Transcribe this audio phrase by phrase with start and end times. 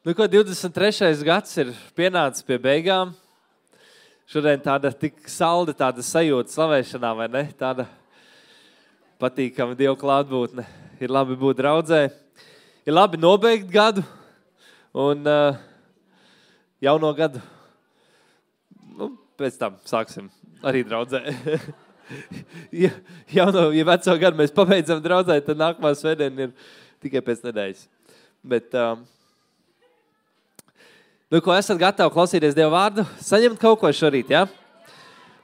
[0.00, 1.20] Nu, ko 23.
[1.28, 3.10] gads ir pienācis pie beigām.
[4.32, 7.42] Šodien tāda tik salda tāda sajūta slavēšanā, vai ne?
[7.60, 7.84] Tāda
[9.20, 10.64] patīkama Dieva klātbūtne.
[11.04, 12.00] Ir labi būt draudzē.
[12.88, 14.06] Ir labi nobeigt gadu
[14.96, 15.60] un uh,
[16.80, 17.44] jauno gadu.
[18.96, 20.32] Nu, pēc tam sāksim
[20.64, 21.26] arī draudzē.
[22.86, 22.94] ja,
[23.36, 26.58] jauno, ja veco gadu mēs pabeidzam draudzē, tad nākamā svētdiena ir
[27.04, 27.88] tikai pēc nedēļas.
[28.40, 29.04] Bet, um,
[31.30, 34.48] nu, ko esat gatavi klausīties Dieva vārdu, saņemt kaut ko šorīt, ja?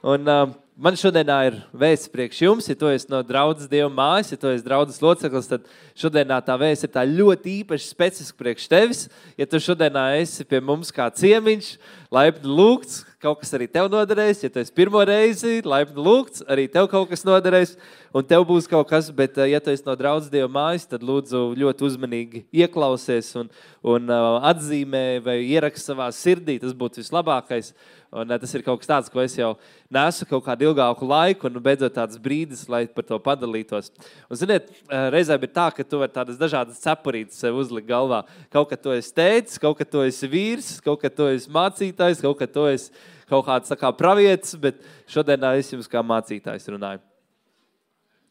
[0.03, 4.33] Un um, man šodienā ir vēsts priekš jums, ja tu esi no draudzes Dieva mājas,
[4.33, 8.67] ja tu esi draudzes loceklis, tad šodienā tā vēsts ir tā ļoti īpaši specifiska priekš
[8.67, 9.05] tevis.
[9.39, 11.71] Ja tu šodienā esi pie mums kā ciemiņš,
[12.11, 14.43] laipni lūgts, kaut kas arī tev noderēs.
[14.45, 17.73] Ja tu esi pirmo reizi, laipni lūgts, arī tev kaut kas noderēs,
[18.13, 21.01] un tev būs kaut kas, bet, eh, ja tu esi no draudzes Dieva mājas, tad
[21.01, 23.49] lūdzu ļoti uzmanīgi ieklausies un,
[23.81, 26.59] un uh, atzīmē vai ierakst savā sirdī.
[26.61, 27.73] Tas būtu vislabākais.
[28.07, 29.49] Un, uh, tas ir kaut kas tāds, ko es jau
[29.91, 33.91] nesu kaut kādu ilgāku laiku, un beidzot tāds brīdis, lai par to padalītos.
[34.29, 38.21] Un, ziniet, uh, reizēm ir tā, ka tu vari tādas dažādas cepurītes sev uzlikt galvā.
[38.53, 42.23] Kaut kā tu esi teicis, kaut kā tu esi vīrs, kaut kā tu esi mācītājs,
[42.23, 42.95] kaut kā tu esi
[43.27, 44.79] kaut kāds kā pravietis, bet
[45.11, 47.03] šodien es jums kā mācītājs runāju.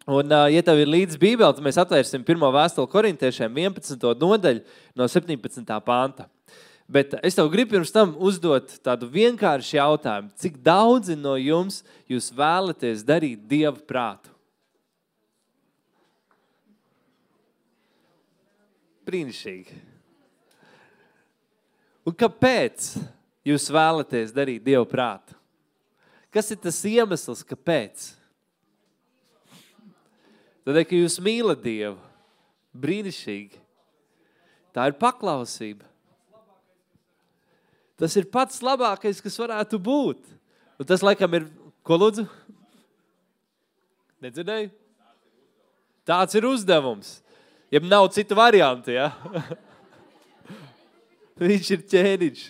[0.07, 4.05] Un, ja tev ir līdzi Bībele, tad mēs atvērsim pirmo vēstuli korintiešiem 11.
[4.21, 4.63] nodaļu
[4.95, 5.73] no 17.
[5.83, 6.29] panta.
[6.87, 10.31] Bet es tev gribu pirms tam uzdot tādu vienkāršu jautājumu.
[10.39, 14.31] Cik daudzi no jums jūs vēlaties darīt Dieva prātu?
[19.07, 19.83] Brīnišķīgi.
[22.07, 22.95] Un kāpēc?
[23.47, 25.37] jūs vēlaties darīt Dievu prātu?
[26.35, 28.11] Kas ir tas iemesls, kāpēc?
[30.67, 31.97] Tad, ka jūs mīlat Dievu,
[32.75, 33.63] brīnišķīgi.
[34.75, 35.87] Tā ir paklausība.
[37.97, 40.25] Tas ir pats labākais, kas varētu būt.
[40.77, 41.47] Un tas, laikam, ir
[41.87, 42.27] ko lūdzu?
[44.25, 44.69] Nedzirdēju?
[46.07, 47.17] Tāds ir uzdevums.
[47.73, 49.11] Ja nav citu variantu, ja?
[51.41, 52.45] Viņš ir ķēniņš.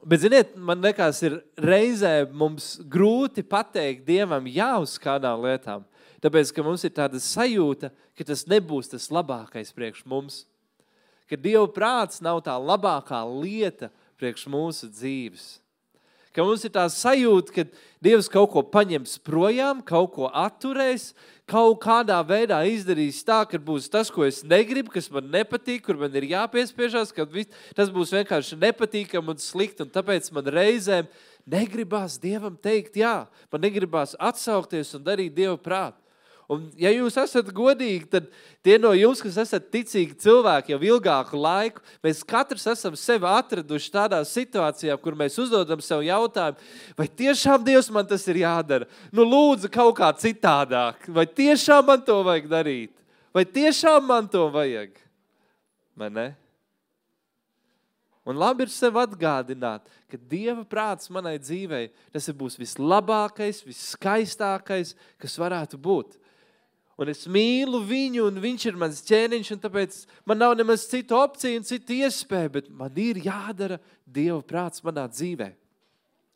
[0.00, 5.84] Bet, ziniet, man liekas, ir reizē mums grūti pateikt Dievam jā uz kādām lietām.
[6.24, 10.44] Tāpēc, ka mums ir tāda sajūta, ka tas nebūs tas labākais priekš mums.
[11.30, 15.60] Ka Dieva prāts nav tā labākā lieta priekš mūsu dzīves.
[16.30, 17.62] Ka mums ir tā sajūta, ka
[18.02, 21.08] Dievs kaut ko paņems projām, kaut ko atturēs,
[21.50, 25.98] kaut kādā veidā izdarīs tā, ka būs tas, ko es negribu, kas man nepatīk, kur
[25.98, 27.26] man ir jāpiespiežās, ka
[27.74, 29.86] tas būs vienkārši nepatīkami un slikti.
[29.86, 31.10] Un tāpēc man reizēm
[31.50, 35.99] negribās Dievam teikt, jā, man negribās atsaukties un darīt Dievu prātu.
[36.50, 38.24] Un, ja jūs esat godīgi, tad
[38.66, 43.92] tie no jums, kas esat ticīgi cilvēki jau ilgāku laiku, mēs katrs esam sevi atraduši
[43.94, 46.58] tādā situācijā, kur mēs uzdodam sev jautājumu,
[46.98, 48.88] vai tiešām Dievs man tas ir jādara?
[49.14, 51.06] Nu, lūdzu, kaut kā citādāk.
[51.14, 52.96] Vai tiešām man to vajag darīt?
[53.30, 54.96] Vai tiešām man to vajag?
[55.94, 56.24] Vai ne?
[58.26, 65.38] Un labi ir sev atgādināt, ka Dieva prāts manai dzīvei, tas būs vislabākais, viskaistākais, kas
[65.38, 66.18] varētu būt
[67.00, 71.16] un es mīlu viņu, un viņš ir mans ķēniņš, un tāpēc man nav nemaz citu
[71.16, 75.52] opciju un citu iespēju, bet man ir jādara Dieva prāts manā dzīvē.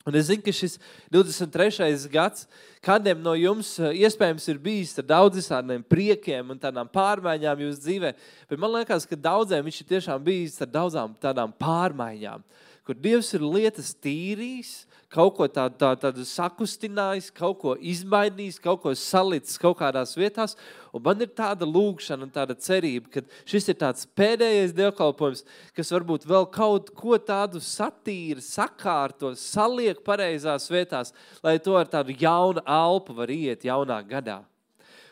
[0.05, 0.77] Un es zinu, ka šis
[1.13, 2.09] 23.
[2.13, 2.45] gads
[2.85, 8.13] kādiem no jums eh, iespējams ir bijis ar daudziem priekiem un tādām pārmaiņām jūsu dzīvē,
[8.51, 12.45] bet man liekas, ka daudziem viņš ir tiešām bijis ar daudzām tādām pārmaiņām,
[12.85, 14.85] kur Dievs ir lietas tīrījis,
[15.15, 20.57] kaut ko tādu, tā, tādu sakustinājis, kaut ko izmainījis, kaut ko salicis kaut kādās vietās.
[20.95, 25.45] Un man ir tāda lūkšana un tāda cerība, ka šis ir tāds pēdējais dievkalpojums,
[25.77, 31.15] kas varbūt vēl kaut ko tādu satīra, sakārto, saliek pareizās vietās,
[31.45, 34.43] lai to ar tādu jaunu alpu var iet jaunā gadā.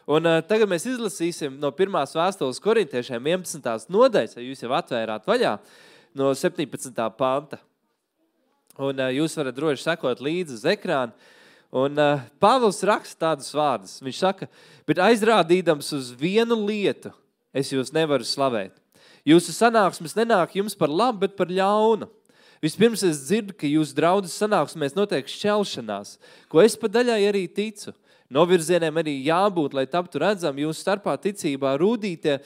[0.03, 3.87] Un, uh, tagad mēs izlasīsim no pirmās vēstules korintiešiem 11.
[3.93, 5.53] nodaļas, ja jūs jau atvērāt vaļā,
[6.19, 7.05] no 17.
[7.19, 7.61] panta.
[8.81, 11.15] Un, uh, jūs varat droši sekot līdzi uz ekrāna.
[11.73, 14.01] Un, uh, Pāvils raksta tādus vārdus.
[14.03, 14.49] Viņš saka,
[14.89, 17.15] bet aizrādīdams uz vienu lietu,
[17.55, 18.75] es jūs nevaru slavēt.
[19.29, 22.11] Jūsu sanāksmes nenāk jums par labu, bet par ļaunu.
[22.63, 26.13] Vispirms es dzirdu, ka jūsu draudzes sanāksmēs notiek šķelšanās,
[26.47, 27.91] ko es pa daļai arī ticu.
[28.33, 32.37] Novirzieniem arī jābūt, lai taptu redzam jūsu starpā ticībā rūdītie,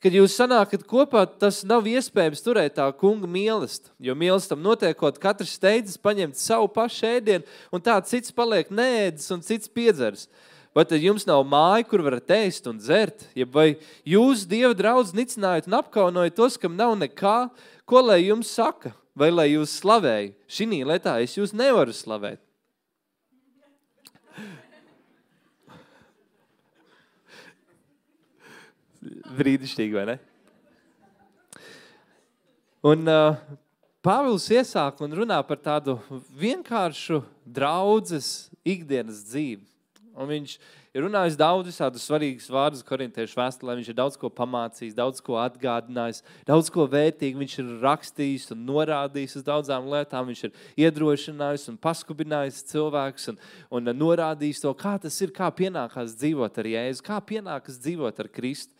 [0.00, 3.92] kad jūs sanākat kopā, tas nav iespējams turēt tā kunga mīlestību.
[4.08, 9.44] Jo mīlestam notiekot, katrs steidzas paņemt savu pašu ēdienu, un tā cits paliek nēdis un
[9.44, 10.30] cits piedzers.
[10.72, 13.26] Vai tad jums nav māja, kur varat ēst un dzert?
[13.36, 13.74] Ja vai
[14.08, 17.50] jūs, Dieva draudz, nicinājat un apkaunojat tos, kam nav nekā,
[17.84, 18.94] ko lai jums saka?
[19.18, 20.34] Vai lai jūs slavēju?
[20.46, 22.38] Šī lietā es jūs nevaru slavēt.
[29.38, 30.16] Brīnišķīgi, vai ne?
[32.86, 33.40] Un uh,
[34.06, 35.96] Pāvils iesāk un runā par tādu
[36.38, 39.64] vienkāršu draudzes ikdienas dzīvi.
[40.14, 40.54] Un viņš
[40.98, 43.76] ir runājis daudz visādus svarīgus vārdus korintiešu vēstulē.
[43.78, 48.64] Viņš ir daudz ko pamācījis, daudz ko atgādinājis, daudz ko vērtīgu viņš ir rakstījis un
[48.68, 50.28] norādījis uz daudzām lietām.
[50.32, 53.42] Viņš ir iedrošinājis un paskubinājis cilvēkus un,
[53.78, 58.32] un norādījis to, kā tas ir, kā pienākās dzīvot ar Jēzu, kā pienākas dzīvot ar
[58.34, 58.74] Kristu.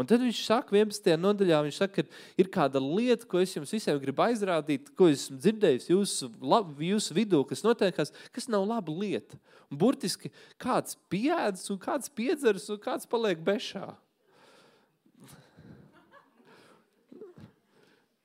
[0.00, 1.10] Un tad viņš saka, 11.
[1.20, 5.36] nodaļā, viņš saka, ka ir kāda lieta, ko es jums visiem gribu aizrādīt, ko esmu
[5.36, 9.36] dzirdējis jūsu, lab, jūsu vidū, kas notiekās, kas nav laba lieta.
[9.68, 10.32] Un burtiski
[10.62, 13.90] kāds pieēdz un kāds piedzeras un kāds paliek bešā.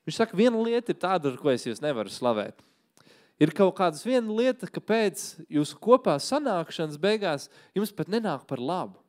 [0.07, 2.61] Viņš saka, viena lieta ir tāda, ar ko es jūs nevaru slavēt.
[3.41, 8.63] Ir kaut kāda viena lieta, ka pēc jūsu kopā sanākšanas beigās jums pat nenāk par
[8.63, 9.01] labu.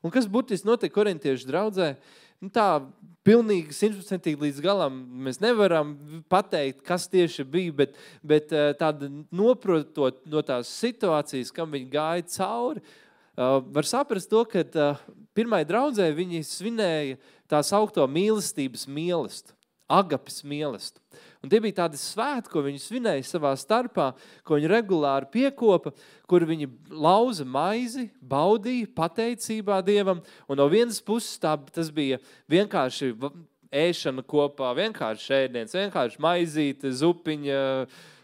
[0.00, 1.94] Un kas burtiski notika korintiešu draudzē?
[2.40, 2.80] Nu, tā
[3.26, 5.92] pilnīgi simtprocentīgi līdz galam mēs nevaram
[6.32, 12.24] pateikt, kas tieši bija, bet, bet eh, tāda noprotot no tās situācijas, kam viņi gāja
[12.38, 15.02] cauri, eh, var saprast to, ka eh,
[15.36, 17.20] pirmai draudzē viņi svinēja
[17.50, 19.58] tās augto mīlestības mīlestību,
[20.00, 21.20] agapes mīlestību.
[21.40, 24.10] Un tie bija tādi svētki, ko viņi svinēja savā starpā,
[24.44, 25.94] ko viņi regulāri piekopa,
[26.28, 30.20] kur viņi lauza maizi, baudīja pateicībā Dievam.
[30.50, 32.20] Un no vienas puses tā, tas bija
[32.52, 33.14] vienkārši
[33.72, 37.60] ēšana kopā, vienkārši ēdiens, vienkārši maizīte, zupiņa,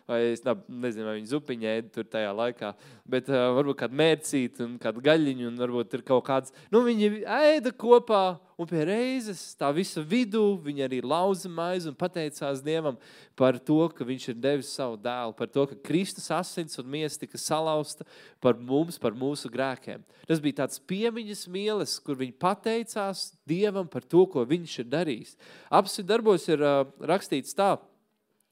[0.06, 2.72] vai es nezinu, vai viņi zupiņa ēda tur tajā laikā,
[3.10, 7.24] bet uh, varbūt kādu mērcīti un kādu gaļiņu un varbūt ir kaut kāds, nu viņi
[7.26, 8.24] ēda kopā
[8.56, 12.96] un pie reizes tā visa vidū viņi arī lauza maizi un pateicās Dievam
[13.36, 17.20] par to, ka viņš ir devis savu dēlu, par to, ka Kristus asins un miesa
[17.20, 18.06] tika salausta
[18.40, 20.04] par mums, par mūsu grēkiem.
[20.26, 25.36] Tas bija tāds piemiņas mieles, kur viņi pateicās Dievam par to, ko viņš ir darījis.
[25.68, 27.74] Apsi darbos ir uh, rakstīts tā,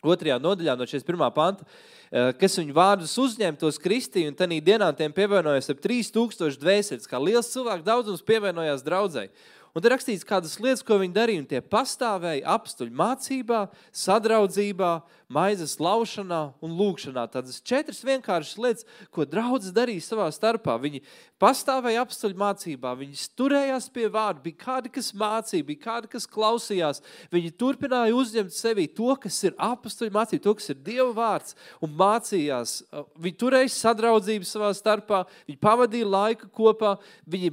[0.05, 1.31] otrajā nodaļā no 41.
[1.35, 1.65] panta,
[2.11, 7.09] eh, kas viņu vārdus uzņēma tos kristīju, un tanī dienā tiem pievienojās ap 3000 dvēseles,
[7.09, 9.31] kā liels cilvēku daudzums pievienojās draudzēji.
[9.75, 14.91] Un te rakstīts kādas lietas, ko viņi darīja, un tie pastāvēja apstuļu mācībā, sadraudzībā,
[15.35, 17.25] maizes laušanā un lūkšanā.
[17.33, 20.77] Tādas četras vienkāršas lietas, ko draudzes darīja savā starpā.
[20.79, 21.01] Viņi
[21.43, 27.03] pastāvēja apstuļu mācībā, viņi turējās pie vārda, bija kādi, kas mācīja, bija kādi, kas klausījās.
[27.35, 31.99] Viņi turpināja uzņemt sevī to, kas ir apstuļu mācība, to, kas ir Dieva vārds, un
[31.99, 32.77] mācījās.
[33.19, 36.95] Viņi turēja sadraudzību savā starpā, viņi pavadīja laiku kopā,
[37.27, 37.51] viņi,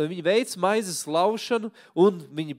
[0.00, 1.59] viņi veica maizes laušanu
[1.94, 2.56] un viņi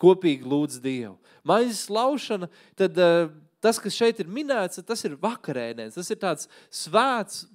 [0.00, 1.16] kopīgi lūdz Dievu.
[1.46, 2.48] Maizes laušana,
[2.78, 3.32] tad uh,
[3.64, 5.96] tas, kas šeit ir minēts, tas ir vakarēnēs.
[5.98, 7.46] Tas ir tāds svēts,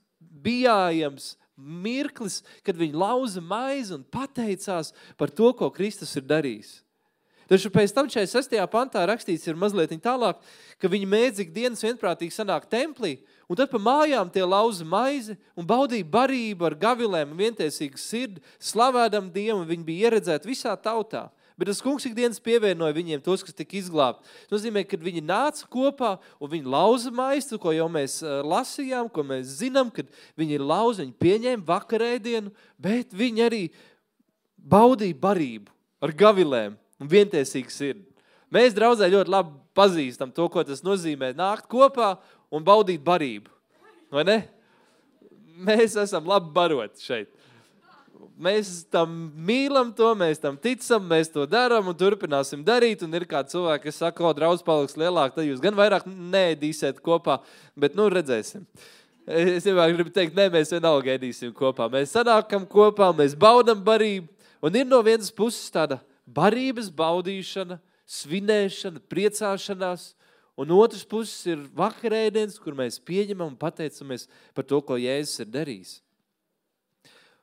[0.42, 6.80] bijājams mirklis, kad viņi lauza maizi un pateicās par to, ko Kristus ir darījis.
[7.52, 8.56] Taču pēc tam 46.
[8.72, 10.40] pantā rakstīts ir mazliet tālāk,
[10.80, 13.18] ka viņi mēdz ikdienas vienprātīgi sanāk templī,
[13.52, 18.40] un tad pa mājām tie lauza maizi un baudīja barību ar gavilēm un vientiesīgu sirdi,
[18.64, 21.28] slavēdam Dievu, un viņi bija ieredzēti visā tautā.
[21.60, 24.24] Bet tas kungs ikdienas pievienoja viņiem tos, kas tika izglābti.
[24.48, 29.12] Tas nozīmē, ka viņi nāca kopā un viņi lauza maistu, ko jau mēs eh, lasījām,
[29.14, 30.08] ko mēs zinām, kad
[30.40, 33.62] viņi ir lauza, viņi pieņēma vakarēdienu, bet viņi arī
[34.58, 35.70] baudīja barību
[36.02, 38.08] ar gavilēm un vientiesīgu sirdi.
[38.52, 42.16] Mēs draudzē ļoti labi pazīstam to, ko tas nozīmē nākt kopā
[42.52, 43.50] un baudīt barību.
[44.12, 44.42] Vai ne?
[45.62, 47.32] Mēs esam labi baroti šeit.
[48.42, 49.12] Mēs tam
[49.46, 53.04] mīlam to, mēs tam ticam, mēs to darām un turpināsim darīt.
[53.06, 57.02] Un ir kādi cilvēki, kas saka, ka draudz paliks lielāk, tad jūs gan vairāk neēdīsiet
[57.06, 57.40] kopā,
[57.78, 58.66] bet nu redzēsim.
[59.30, 61.86] Es vienmēr gribu teikt, nē, mēs vienalga ēdīsim kopā.
[61.94, 64.28] Mēs sanākam kopā, mēs baudam barību.
[64.66, 67.78] Un ir no vienas puses tāda barības baudīšana,
[68.10, 70.12] svinēšana, priecāšanās,
[70.60, 74.28] un otrs puses ir vakarēdienas, kur mēs pieņemam un pateicamies
[74.58, 75.96] par to, ko Jēzus ir darījis.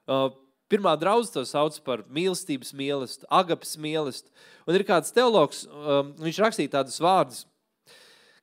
[0.08, 0.28] Uh,
[0.68, 4.34] Pirmā draudzene to sauc par mīlestības mīlestību, agapes mīlestību.
[4.68, 7.46] Un ir kāds teologs, um, viņš rakstīja tādus vārdus,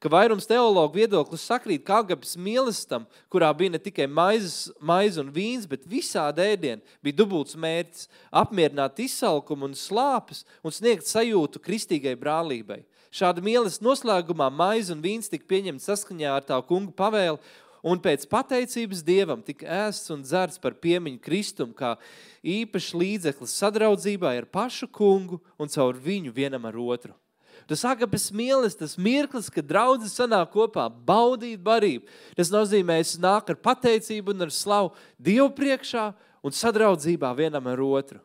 [0.02, 5.30] ka vairums teologu viedoklis sakrīt, ka agapes mīlestam, kurā bija ne tikai maizes, maize un
[5.34, 8.10] vīns, bet visādi ēdieni, bija dubults mērķis–
[8.42, 12.82] apmierināt izsalkumu un slāpes un sniegt sajūtu kristīgai brālībai.
[13.16, 17.40] Šāda mīlestības noslēgumā maize un vīns tika pieņemts saskaņā ar tā kungu pavēli,
[17.86, 21.92] Un pēc pateicības Dievam tika ēsts un dzerts par piemiņu Kristum, kā
[22.42, 27.14] īpašs līdzeklis sadraudzībā ar pašu kungu un caur viņu vienam ar otru.
[27.70, 32.10] Tas agapes mīlestības, tas mirklis, kad draudzes sanāk kopā, baudīt barību.
[32.38, 36.10] Tas nozīmē, es nāku ar pateicību un ar slavu Dievu priekšā
[36.42, 38.25] un sadraudzībā vienam ar otru.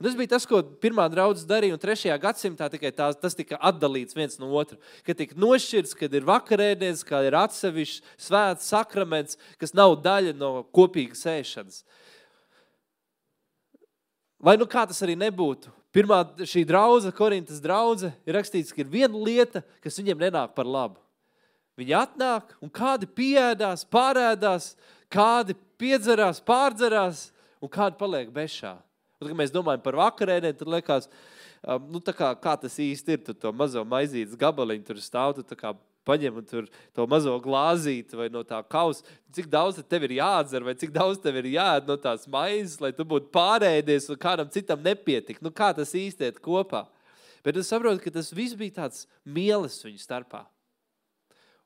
[0.00, 3.58] Un tas bija tas, ko pirmā draudzene darīja, un trešajā gadsimtā tikai tā, tas tika
[3.68, 4.78] atdalīts viens no otra.
[5.04, 10.54] Kad tika nošķirts, kad ir vakarēdienas, kad ir atsevišķs svēts sakraments, kas nav daļa no
[10.72, 11.82] kopīgas ēšanas.
[14.40, 18.88] Lai nu kā tas arī nebūtu, pirmā šī draudzene, Korintas draudzene, ir rakstīts, ka ir
[18.88, 20.96] viena lieta, kas viņiem nenāk par labu.
[21.76, 24.74] Viņi atnāk un kādi pieēdās, pārēdās,
[25.12, 27.26] kādi piedzerās, pārdzerās
[27.60, 28.78] un kādi paliek bešā.
[29.20, 31.06] Un, kad mēs domājam par vakarēdienu, tad liekas,
[31.92, 33.22] nu, kā, kā tas īsti ir.
[33.26, 35.74] Tu to mazo maizītes gabaliņu tur stāv, tu kā
[36.08, 39.04] paņem tur to mazo glāzīti vai no tā kausa.
[39.36, 42.94] Cik daudz tev ir jādzer vai cik daudz tev ir jāēd no tās maizes, lai
[42.96, 45.42] tu būtu pārēdies un kādam citam nepietik.
[45.44, 46.86] Nu, kā tas īsti iet kopā?
[47.44, 50.46] Bet es saprotu, ka tas viss bija tāds mielas viņu starpā.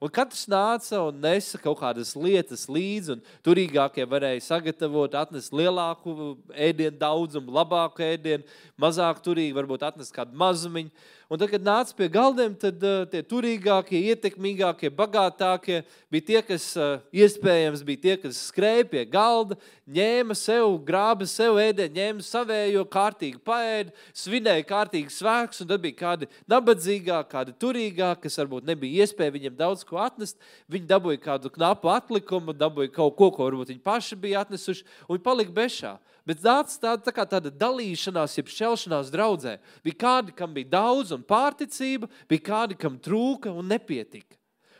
[0.02, 6.34] Un katrs nāca un nesa kaut kādas lietas līdzi, un turīgākie varēja sagatavot, atnest lielāku
[6.50, 8.44] ēdienu daudzumu, labāku ēdienu,
[8.80, 10.90] mazāk turīgi, varbūt atnest kādu mazumiņu.
[11.32, 15.78] Un tad, kad nāca pie galdiem, tad uh, tie turīgākie, ietekmīgākie, bagātākie
[16.12, 19.56] bija tie, kas uh, iespējams bija tie, kas skrēja pie galda,
[19.88, 25.96] ņēma sev, grāba sev ēdienu, ņēma savējo, kārtīgi paēda, svinēja kārtīgi svēks, un tad bija
[26.02, 30.36] kādi nabadzīgāki, kādi turīgāki, kas varbūt nebija iespēja viņiem daudz ko atnest.
[30.68, 35.16] Viņi dabūja kādu knapu atlikumu, dabūja kaut ko, ko varbūt viņi paši bija atnesuši, un
[35.16, 35.96] viņi palika bešā.
[36.24, 39.58] Bet tāds, tā, tā kā tāda dalīšanās, jeb šķelšanās draudzē.
[39.84, 44.38] Bija kādi, kam bija daudz un pārticība, bija kādi, kam trūka un nepietika.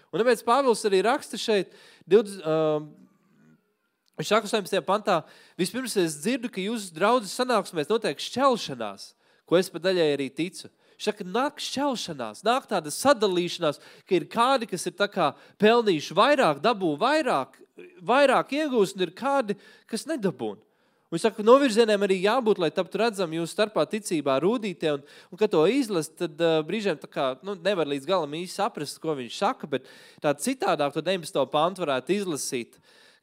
[0.08, 1.74] Un tāpēc Pāvils arī raksta šeit,
[2.08, 2.86] 20, um,
[4.16, 4.80] viņš saka 18.
[4.86, 5.18] pantā,
[5.60, 9.10] vispirms es dzirdu, ka jūsu draudzes sanāksmēs notiek šķelšanās,
[9.44, 10.72] ko es pa daļai arī ticu.
[10.94, 16.64] Viņš saka, nāk šķelšanās, nāk tāda sadalīšanās, ka ir kādi, kas ir kā pelnījuši vairāk,
[16.64, 17.58] dabū vairāk,
[18.00, 19.58] vairāk iegūst, un ir kādi,
[19.90, 20.63] kas nedabūna.
[21.14, 25.52] Viņš saka, novirzieniem arī jābūt, lai taptu redzam jūsu starpā ticībā rūdītie, un, un kad
[25.52, 29.36] to izlast, tad uh, brīžiem tā kā, nu, nevar līdz galam īsti saprast, ko viņš
[29.38, 29.86] saka, bet
[30.24, 31.38] tā citādāk to 19.
[31.52, 32.80] pantu varētu izlasīt,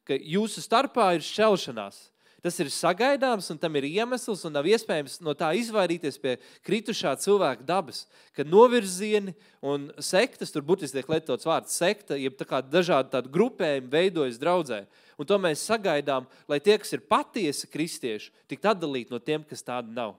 [0.08, 2.00] ka jūsu starpā ir šķelšanās.
[2.42, 6.32] Tas ir sagaidāms, un tam ir iemesls, un nav iespējams no tā izvairīties pie
[6.66, 8.00] kritušā cilvēka dabas.
[8.34, 13.30] Kad novirzieni un sektas, tur burtiski tiek lietots vārds sekta, jeb tā kā dažādi tādi
[13.36, 14.80] grupējumi veidojas draudzē.
[15.22, 19.62] Un to mēs sagaidām, lai tie, kas ir patiesi kristieši, tikt atdalīti no tiem, kas
[19.62, 20.16] tādi nav.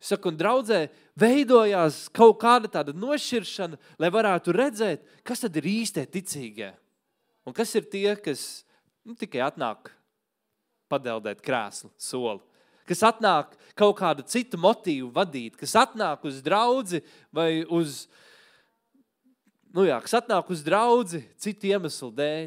[0.00, 0.86] Saku, un draudzē
[1.18, 6.70] veidojās kaut kāda tāda nošķiršana, lai varētu redzēt, kas tad ir īstie ticīgie.
[7.48, 8.64] Un kas ir tie, kas
[9.04, 9.92] nu, tikai atnāk
[10.88, 12.40] padeldēt krēslu, soli.
[12.86, 17.02] Kas atnāk kaut kādu citu motīvu vadīt, kas atnāk uz draudzi
[17.34, 18.04] vai uz,
[19.74, 22.46] nu jā, kas atnāk uz draudzi citu iemeslu dēļ.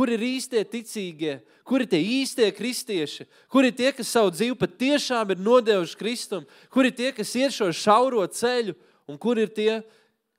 [0.00, 1.34] Kur ir īstie ticīgie,
[1.68, 6.46] kur ir tie īstie kristieši, kur ir tie, kas savu dzīvi patiešām ir nodevuši Kristum,
[6.72, 8.72] kur ir tie, kas iet šo šauro ceļu,
[9.04, 9.82] un kur ir tie,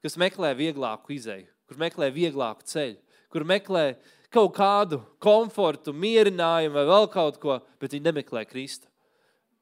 [0.02, 2.98] kas meklē vieglāku izēju, kur meklē vieglāku ceļu,
[3.30, 3.84] kur meklē
[4.34, 8.90] kaut kādu komfortu, mierinājumu vai vēl kaut ko, bet viņi nemeklē Kristu.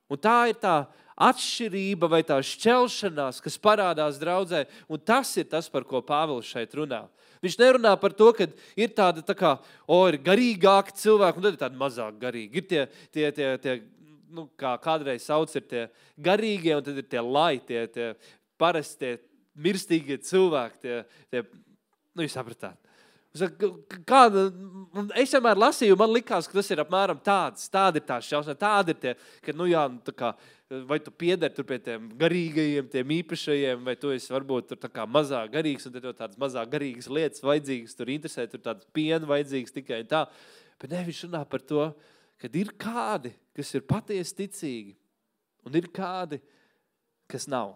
[0.07, 0.85] Un tā ir tā
[1.19, 6.75] atšķirība vai tā šķelšanās, kas parādās draudzē, un tas ir tas, par ko Pāvils šeit
[6.79, 7.03] runā.
[7.43, 8.49] Viņš nerunā par to, ka
[8.79, 9.53] ir tāda, tā kā,
[9.87, 12.59] o, ir garīgāki cilvēki, un tad ir tādi mazāk garīgi.
[12.59, 12.81] Ir tie,
[13.15, 13.77] tie, tie, tie
[14.35, 15.85] nu, kā kādreiz sauc, ir tie
[16.19, 18.11] garīgie, un tad ir tie lai, tie, tie
[18.59, 19.17] parastie
[19.59, 22.77] mirstīgie cilvēki, tie, tie nu, jūs sapratāt.
[24.09, 24.47] Kāda,
[25.21, 27.67] es vienmēr lasīju, man likās, ka tas ir apmēram tāds.
[27.71, 29.13] Tāda ir tā šausma, tāda ir tie,
[29.45, 30.33] ka, nu jā, nu, tā kā,
[30.69, 35.87] vai tu piederi pie tiem garīgajiem, tiem īpašajiem, vai tu esi varbūt tur mazāk garīgs,
[35.87, 40.27] un tev tādas mazāk garīgas lietas vajadzīgas, tur interesē, tur tādas piena vajadzīgas tikai tā.
[40.79, 41.89] Bet ne, viņš runā par to,
[42.37, 44.95] ka ir kādi, kas ir patiesi ticīgi,
[45.65, 46.39] un ir kādi,
[47.29, 47.73] kas nav.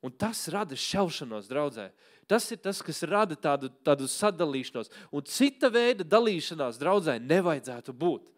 [0.00, 1.90] Un tas rada šaušanos draudzē.
[2.30, 4.88] Tas ir tas, kas rada tādu, tādu sadalīšanos.
[5.12, 8.30] Un cita veida dalīšanās draudzē nevajadzētu būt.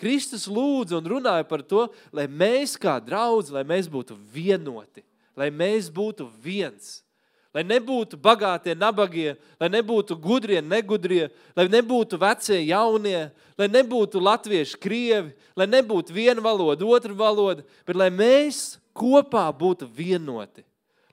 [0.00, 5.04] Kristus lūdza un runāja par to, lai mēs kā draudz, lai mēs būtu vienoti,
[5.36, 7.00] lai mēs būtu viens.
[7.50, 13.24] Lai nebūtu bagātie, nabagie, lai nebūtu gudrie, negudrie, lai nebūtu vecie, jaunie,
[13.58, 19.90] lai nebūtu latvieši, krievi, lai nebūtu viena valoda, otra valoda, bet lai mēs kopā būtu
[19.90, 20.62] vienoti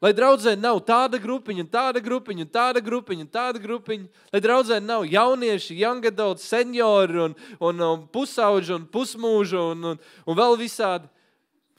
[0.02, 4.06] Lai draudzē nav tāda grupiņa, tāda grupiņa, tāda grupiņa, tāda grupiņa.
[4.34, 10.04] Lai draudzē nav jaunieši, young adults, seniori un, un, un pusauģi un pusmūži un, un,
[10.28, 11.10] un vēl visādi.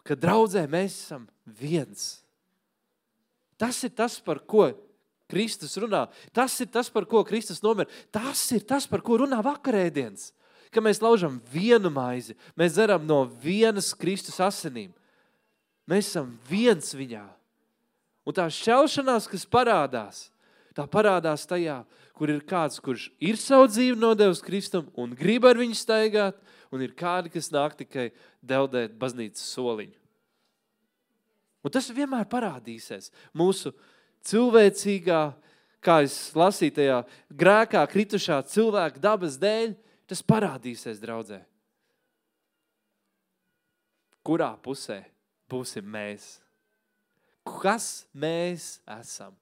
[0.02, 2.08] Kad draudzē mēs esam viens.
[3.58, 4.72] Tas ir tas, par ko
[5.30, 6.06] Kristus runā.
[6.34, 7.90] Tas ir tas, par ko Kristus nomira.
[8.10, 10.32] Tas ir tas, par ko runā vakarēdienas.
[10.74, 14.90] Ka mēs laužam vienu maizi, mēs dzeram no vienas Kristus asinīm.
[15.88, 17.24] Mēs esam viens viņā.
[18.28, 20.26] Un tā šķelšanās, kas parādās,
[20.76, 21.80] tā parādās tajā,
[22.12, 26.36] kur ir kāds, kurš ir savu dzīvi nodevis Kristum un grib ar viņu staigāt,
[26.68, 28.10] un ir kādi, kas nāk tikai
[28.44, 29.96] deldēt baznīcas soliņu.
[31.64, 33.72] Un tas vienmēr parādīsies mūsu
[34.28, 35.22] cilvēcīgā,
[35.80, 36.98] kā es lasīju tajā
[37.32, 39.72] grēkā kritušā cilvēka dabas dēļ,
[40.08, 41.40] tas parādīsies draudzē.
[44.20, 45.00] Kurā pusē
[45.48, 46.36] būsim mēs?
[47.58, 49.34] Kas mēs esam.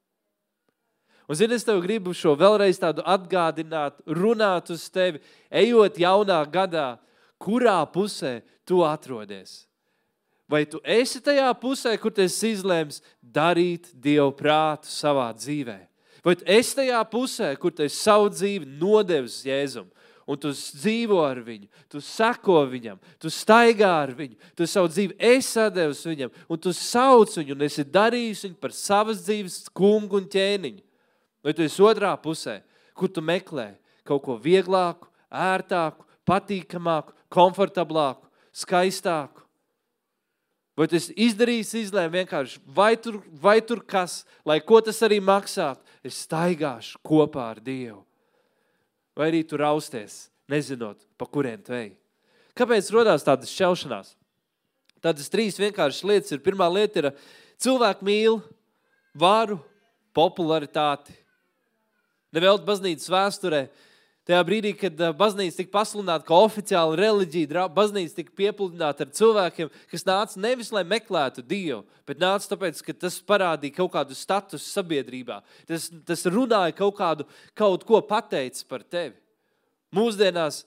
[1.27, 5.19] Un, zini, es tev gribu šo vēlreiz tādu atgādināt, runāt uz tevi,
[5.51, 6.93] ejot jaunā gadā,
[7.43, 9.65] kurā pusē tu atrodies.
[10.47, 15.81] Vai tu esi tajā pusē, kur tu esi izlēms darīt Dievu prātu savā dzīvē?
[16.23, 19.91] Vai tu esi tajā pusē, kur tu esi savu dzīvi nodevis Jēzum?
[20.27, 25.15] Un tu dzīvo ar viņu, tu seko viņam, tu staigā ar viņu, tu savu dzīvi
[25.23, 30.19] esi devis viņam, un tu sauc viņu, un esi darījis viņu par savas dzīves kungu
[30.19, 30.83] un ķēniņu.
[31.47, 32.59] Vai tu esi otrā pusē,
[32.99, 39.45] kur tu meklē kaut ko vieglāku, ērtāku, patīkamāku, komfortablāku, skaistāku?
[40.77, 45.23] Vai tu esi izdarījis izlēmu vienkārši, vai tur, vai tur kas, lai ko tas arī
[45.25, 48.03] maksātu, es staigāšu kopā ar Dievu
[49.17, 51.95] vai arī tu rausties, nezinot, pa kuriem tu ej.
[52.57, 54.15] Kāpēc radās tādas šķelšanās?
[55.05, 56.43] Tādas trīs vienkāršas lietas ir.
[56.45, 57.09] Pirmā lieta ir,
[57.61, 58.39] cilvēki mīl
[59.17, 59.59] varu,
[60.17, 61.15] popularitāti.
[62.37, 63.67] Nevelti baznīcas vēsturē,
[64.27, 70.07] tajā brīdī, kad baznīca tika pasludināta kā oficiāla reliģija, baznīca tika piepludināta ar cilvēkiem, kas
[70.09, 75.43] nāca nevis lai meklētu Dievu, bet nāca tāpēc, ka tas parādīja kaut kādu statusu sabiedrībā.
[75.69, 79.15] Tas, tas runāja kaut, kādu, kaut ko pateicis par tevi.
[79.95, 80.65] Mūsdienās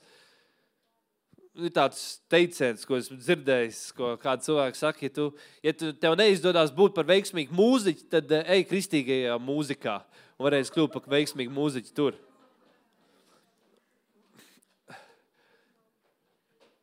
[1.60, 5.28] ir tāds teiciens, ko esmu dzirdējis, ko kāds cilvēks saka, ja, tu,
[5.66, 10.00] ja tu, tev neizdodas būt par veiksmīgu mūziķu, tad ej kristīgajā mūzikā
[10.40, 12.20] un varēsi kļūt par veiksmīgu mūziķu tur.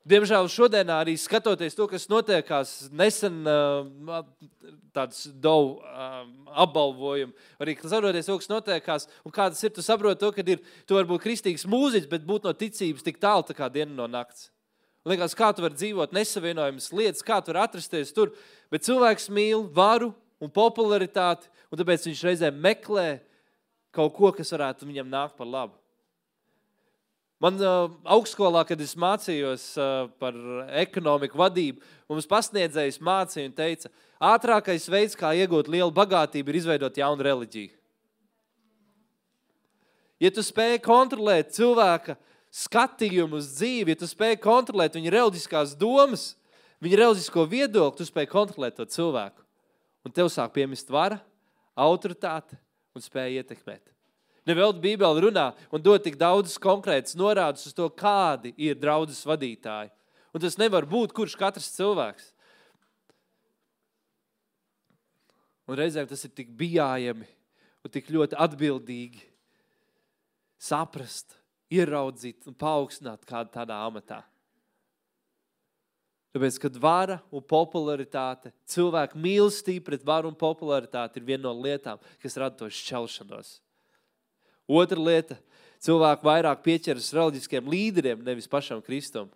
[0.07, 3.41] Diemžēl šodien arī skatoties to, kas notiekās nesen,
[4.95, 5.81] tāds dovu
[6.55, 10.95] apbalvojumu, arī skatoties to, kas notiekās, un kādas ir, tu saproti to, ka ir, tu
[10.95, 14.53] vari būt kristīgs mūziķis, bet būt no ticības tik tālu tā kā diena no nakts.
[15.07, 18.31] Liekas, kā tu vari dzīvot nesavienojamas lietas, kā tu vari atrasties tur,
[18.71, 23.09] bet cilvēks mīl varu un popularitāti, un tāpēc viņš reizē meklē
[23.95, 25.75] kaut ko, kas varētu viņam nākt par labu.
[27.43, 30.37] Man uh, augstskolā, kad es mācījos uh, par
[30.81, 33.91] ekonomiku vadību, mums pasniedzējs mācīja un teica,
[34.33, 37.75] ātrākais veids, kā iegūt lielu bagātību, ir izveidot jaunu reliģiju.
[40.25, 42.17] Ja tu spēj kontrolēt cilvēka
[42.57, 46.31] skatījumu uz dzīvi, ja tu spēj kontrolēt viņa reliģiskās domas,
[46.81, 49.45] viņa reliģisko viedokli, tu spēj kontrolēt to cilvēku.
[50.09, 51.21] Un tev sāk piemist vara,
[51.77, 52.57] autoritāte
[52.97, 53.96] un spēja ietekmēt.
[54.47, 59.91] Nevelti Bībeli runā un dod tik daudz konkrētas norādes uz to, kādi ir draudzes vadītāji.
[60.31, 62.31] Un tas nevar būt kurš katrs cilvēks.
[65.67, 67.27] Un reizēm tas ir tik bijājami
[67.83, 69.25] un tik ļoti atbildīgi
[70.63, 71.35] saprast,
[71.73, 74.23] ieraudzīt un paaugstināt kādu tādā amatā.
[76.37, 81.99] Tāpēc, kad vara un popularitāte, cilvēku mīlestība pret varu un popularitāti ir viena no lietām,
[82.21, 83.57] kas rada to šķelšanos.
[84.67, 85.37] Otra lieta-
[85.87, 89.31] cilvēki vairāk pieķeras reliģiskiem līderiem, nevis pašam Kristum.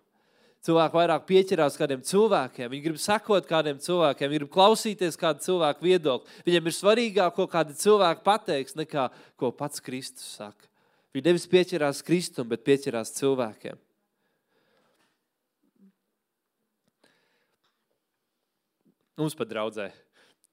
[0.61, 5.81] Cilvēki vairāk pieķerās kādiem cilvēkiem, viņi grib sekot kādiem cilvēkiem, viņi grib klausīties kādu cilvēku
[5.81, 6.29] viedokli.
[6.45, 10.69] Viņiem ir svarīgāk, ko kādi cilvēki pateiks, nekā ko pats Kristus saka.
[11.15, 13.79] Viņi nevis pieķerās Kristum, bet pieķerās cilvēkiem.
[19.17, 19.91] Mums pat draudzē.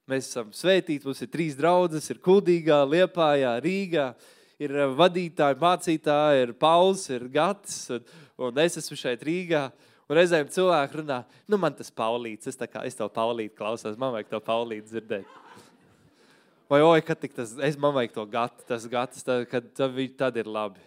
[0.08, 4.14] Mēs esam svētīti, mums ir trīs draudzes, ir Kuldīgā, Liepājā, Rīgā
[4.62, 8.08] ir eh, vadītāji, mācītāji, ir Pauls, ir Gatis, un,
[8.48, 9.68] un es esmu šeit Rīgā.
[10.08, 11.18] Un reizēm cilvēki runā,
[11.52, 15.34] nu man tas Paulīts, es, kā, es to Paulīti klausos, man vajag to Paulīti dzirdēt.
[16.72, 20.00] Vai oi, kad tik tas, es man vajag to gatu, tas gatis, tad, kad tad,
[20.20, 20.80] tad ir labi.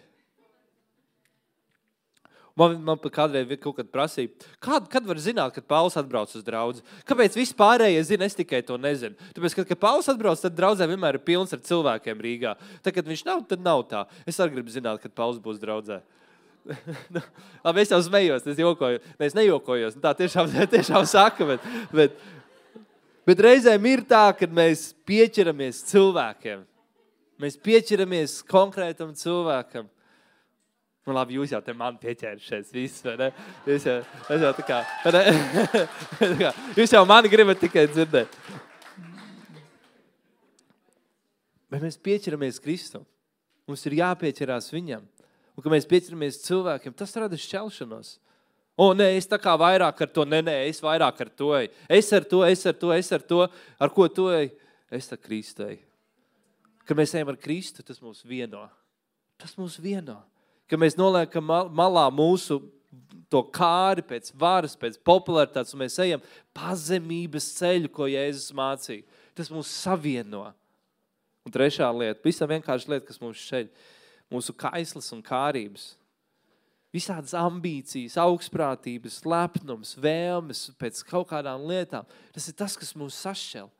[2.57, 6.43] Man, man pat kādreiz kaut kad prasīja, kad, kad var zināt, kad Pauls atbrauc uz
[6.43, 6.83] draugu.
[7.07, 9.15] Kāpēc vispārējie zina, es tikai to nezinu.
[9.35, 12.57] Tāpēc, kad, kad Pauls atbrauc, tad draudzē vienmēr ir pilns ar cilvēkiem Rīgā.
[12.83, 14.03] Tad, kad viņš nav, tad nav tā.
[14.27, 16.01] Es arī gribu zināt, kad Pauls būs draudzē.
[17.09, 17.21] Nu,
[17.63, 18.99] labi, es jau smējos, es jokoju.
[19.17, 19.95] Ne, es nejokojos.
[20.03, 22.19] Tā tiešām, tiešām saka, bet, bet,
[23.27, 26.67] bet reizēm ir tā, ka mēs pieķeramies cilvēkiem.
[27.41, 29.89] Mēs pieķeramies konkrētam cilvēkam.
[31.01, 33.29] Nu, labi, jūs jau te man pieķērušies, viss, vai ne?
[33.65, 33.95] Jūs jau,
[34.29, 34.81] jūs jau tā kā,
[36.19, 38.35] tā kā, jūs jau mani gribat tikai dzirdēt.
[41.73, 43.07] Bet mēs pieķeramies Kristum.
[43.65, 45.01] Mums ir jāpieķerās viņam.
[45.55, 48.15] Un, kad mēs pieķeramies cilvēkiem, tas rada šķelšanos.
[48.77, 51.55] O, nē, es tā kā vairāk ar to, nē, nē, es vairāk ar to.
[51.89, 53.45] Es ar to, es ar to, es ar to,
[53.81, 54.53] ar ko to eju.
[54.91, 55.81] Es ar Kristu eju.
[56.85, 58.67] Kad mēs ejam ar Kristu, tas mūs vieno.
[59.41, 60.19] Tas mūs vieno
[60.71, 62.61] ka mēs noliekam malā mūsu
[63.31, 66.23] to kāri pēc varas, pēc popularitātes, un mēs ejam
[66.55, 69.05] pazemības ceļu, ko Jēzus mācīja.
[69.37, 70.49] Tas mūs savieno.
[71.47, 73.71] Un trešā lieta, pavisam vienkārši lieta, kas mums šeit,
[74.31, 75.93] mūsu kaislas un kārības.
[76.91, 82.07] Visādas ambīcijas, augstprātības, lepnums, vēlmes pēc kaut kādām lietām.
[82.35, 83.71] Tas ir tas, kas mūs sašķel.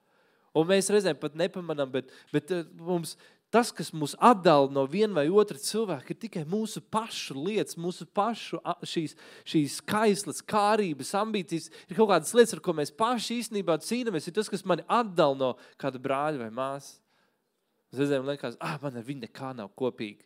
[0.56, 3.18] Un mēs reizēm pat nepamanām, bet, bet eh, mums
[3.52, 8.08] tas, kas mūs atdala no viena vai otra cilvēka, ir tikai mūsu pašu lietas, mūsu
[8.08, 9.16] pašu šīs,
[9.48, 11.70] šīs kaislas, kārības, ambīcijas.
[11.90, 14.30] Ir kaut kādas lietas, ar ko mēs paši īstenībā cīnāmies.
[14.30, 17.00] Ir tas, kas mani atdala no kāda brāļa vai māsas.
[17.92, 20.24] Reizēm liekas, ah, man ar viņu nekā nav kopīga.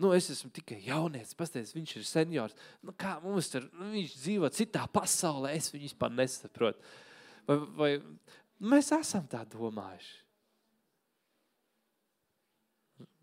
[0.00, 2.56] Nu, es esmu tikai jaunietis, pasties, viņš ir seniors.
[2.82, 6.82] Nu, kā mums tur, nu, viņš dzīvo citā pasaulē, es viņu vispār nesaprotu.
[7.46, 7.90] Vai, vai
[8.72, 10.29] mēs esam tā domājuši?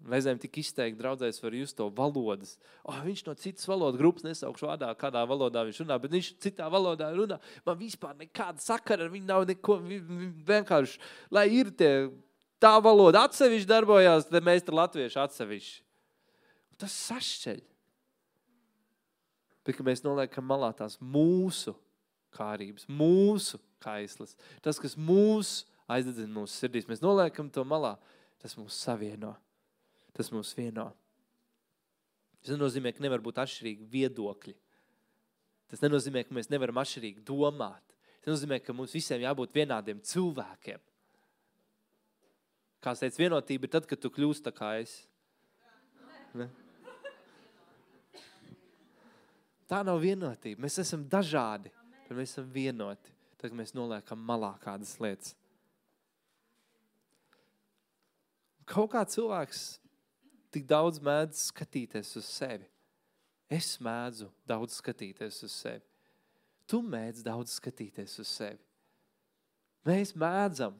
[0.05, 2.53] Reizēm tik izteikti draudzēs var just to valodas.
[2.85, 6.67] Oh, viņš no citas valodas grupas nesaukšu vārdā, kādā valodā viņš runā, bet viņš citā
[6.71, 7.39] valodā runā.
[7.65, 9.79] Man vispār nekāda sakara ar viņu nav neko.
[10.47, 11.01] Vienkārši,
[11.33, 11.89] lai ir tie,
[12.61, 15.81] tā valoda atsevišķi darbojās, tad mēs tur latvieši atsevišķi.
[16.77, 17.63] Tas sašķeļ.
[19.67, 21.73] Bet, mēs noliekam malā tās mūsu
[22.37, 27.97] kārības, mūsu kaislas, tas, kas mūs aizdedzina mūsu sirdīs, mēs noliekam to malā,
[28.39, 29.33] tas mūs savieno
[30.17, 30.89] tas mūs vieno.
[32.41, 34.55] Tas nenozīmē, ka nevar būt atšķirīgi viedokļi.
[35.67, 37.83] Tas nenozīmē, ka mēs nevaram atšķirīgi domāt.
[38.23, 40.83] Tas nozīmē, ka mums visiem jābūt vienādiem cilvēkiem.
[42.83, 44.99] Kā teica, vienotība ir tad, kad tu kļūsi tā kā es.
[46.37, 46.47] Ne?
[49.67, 50.63] Tā nav vienotība.
[50.63, 51.73] Mēs esam dažādi,
[52.05, 53.11] bet mēs esam vienoti.
[53.37, 55.35] Tad mēs noliekam malā kādas lietas.
[58.67, 59.65] Kaut kā cilvēks
[60.57, 62.65] tik daudz mēdz skatīties uz sevi.
[63.47, 65.83] Es mēdzu daudz skatīties uz sevi.
[66.67, 68.59] Tu mēdz daudz skatīties uz sevi.
[69.87, 70.75] Mēs mēdzam.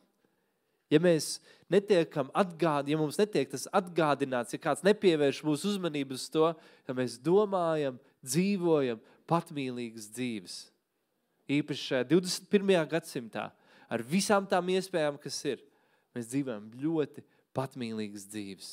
[0.92, 1.38] Ja mēs
[1.72, 6.54] netiekam atgādināti, ja mums netiek tas atgādināts, ja kāds nepievērš mūsu uzmanību uz to,
[6.88, 10.58] tad mēs domājam, dzīvojam patmīlīgas dzīves.
[11.52, 12.80] Īpaši šajā 21.
[12.92, 13.50] gadsimtā,
[13.92, 15.64] ar visām tām iespējām, kas ir,
[16.16, 17.24] mēs dzīvojam ļoti
[17.56, 18.72] patmīlīgas dzīves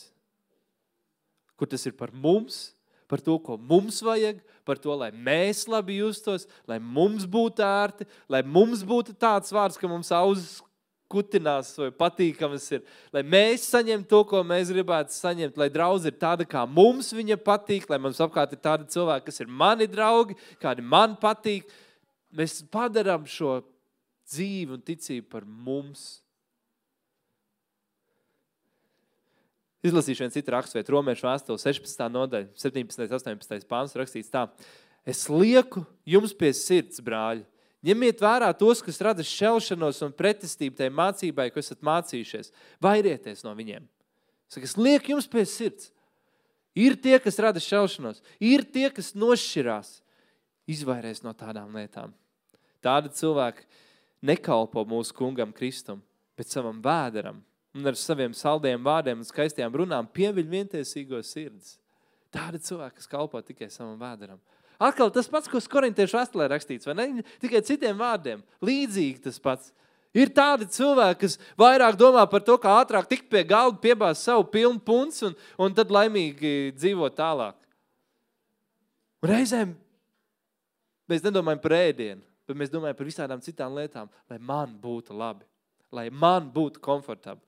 [1.64, 2.74] kur tas ir par mums,
[3.08, 8.04] par to, ko mums vajag, par to, lai mēs labi justos, lai mums būtu ērti,
[8.28, 10.58] lai mums būtu tāds vārds, ka mums auzas
[11.08, 12.82] kutinās vai patīkams ir,
[13.14, 17.38] lai mēs saņemtu to, ko mēs gribētu saņemt, lai draudz ir tāda, kā mums viņa
[17.40, 21.70] patīk, lai mums apkārt ir tādi cilvēki, kas ir mani draugi, kādi man patīk.
[22.34, 23.60] Mēs padarām šo
[24.32, 26.23] dzīvi un ticību par mums.
[29.84, 32.06] Izlasīšu vienu citu raksturvietu, Romiešu vēstuli 16.
[32.14, 33.02] nodaļa, 17.
[33.04, 33.66] un 18.
[33.68, 34.46] pāns rakstīts tā.
[35.04, 37.44] Es lieku jums pie sirds, brāļi.
[37.84, 42.48] Ņemiet vērā tos, kas rada šķelšanos un pretestību tai mācībai, ko esat mācījušies.
[42.80, 43.84] Vairieties no viņiem.
[44.48, 45.90] Saka, es lieku jums pie sirds.
[46.74, 49.98] Ir tie, kas rada šķelšanos, ir tie, kas nošķirās.
[50.64, 52.16] Izvairieties no tādām lietām.
[52.80, 53.68] Tādi cilvēki
[54.24, 56.00] nekalpo mūsu kungam Kristum,
[56.40, 61.76] bet savam vēderam, un ar saviem saldiem vārdiem un skaistiem runām pieviļ vientiesīgo sirds.
[62.34, 64.38] Tādi cilvēki, kas kalpo tikai savam vēderam.
[64.82, 67.24] Atkal tas pats, ko korintiešu vēstulē rakstīts, vai ne?
[67.42, 68.42] Tikai citiem vārdiem.
[68.64, 69.70] Līdzīgi tas pats.
[70.14, 74.46] Ir tādi cilvēki, kas vairāk domā par to, kā ātrāk tikt pie galda, piebāzt savu
[74.50, 77.56] pilnu punci un, un tad laimīgi dzīvot tālāk.
[79.24, 79.72] Un reizēm
[81.10, 85.46] mēs nedomājam par ēdienu, bet mēs domājam par visādām citām lietām, lai man būtu labi,
[85.90, 87.42] lai man būtu komfortabli.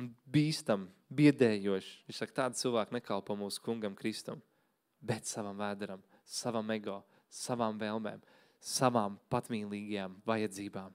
[0.00, 1.94] Un bīstam, biedējoši.
[2.08, 4.42] Viņš saka, tādi cilvēki nekalpo mūsu kungam Kristum,
[5.04, 8.22] bet savam vēderam, savam ego, savām vēlmēm,
[8.64, 10.92] savām patmīlīgajām vajadzībām.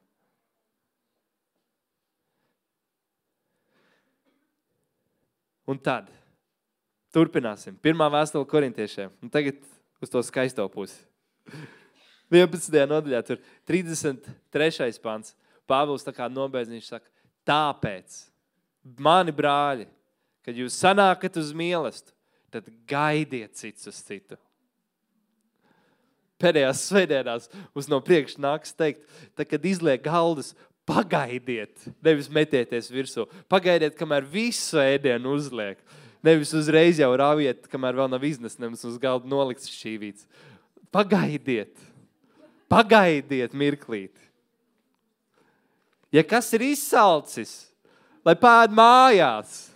[5.69, 6.07] Un tad
[7.13, 7.75] turpināsim.
[7.77, 9.11] Pirmā vēstule korintiešiem.
[9.21, 9.59] Un tagad
[10.01, 10.97] uz to skaisto pusi.
[12.33, 12.73] 11.
[12.89, 14.97] nodaļā, tur 33.
[15.03, 15.35] pants.
[15.69, 17.05] Pāvils tā kā nobeidz, viņš saka,
[17.45, 18.17] tāpēc,
[18.99, 19.87] mani brāļi,
[20.45, 22.15] kad jūs sanākat uz mīlestību,
[22.49, 24.39] tad gaidiet cits uz citu.
[26.39, 29.03] Pēdējās svētdienās uz no priekšā nāks teikt,
[29.35, 30.53] tā, kad izliek galdas,
[30.89, 33.27] pagaidiet, nevis metieties virsū.
[33.51, 35.81] Pagaidiet, kamēr visu ēdienu uzliek.
[36.25, 40.25] Nevis uzreiz jau rāviet, kamēr vēl nav iznesams uz galda nolikts šī vīts.
[40.91, 41.75] Pagaidiet,
[42.71, 44.25] pagaidiet mirklīti.
[46.11, 47.68] Ja kas ir izsalcis,
[48.25, 49.69] lai pēd mājās,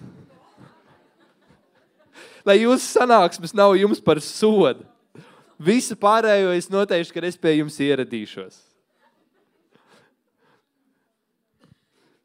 [2.47, 4.85] lai jūsu sanāksmes nav jums par sodu.
[5.63, 8.57] Visu pārējo es noteikšu, ka es pie jums ieradīšos.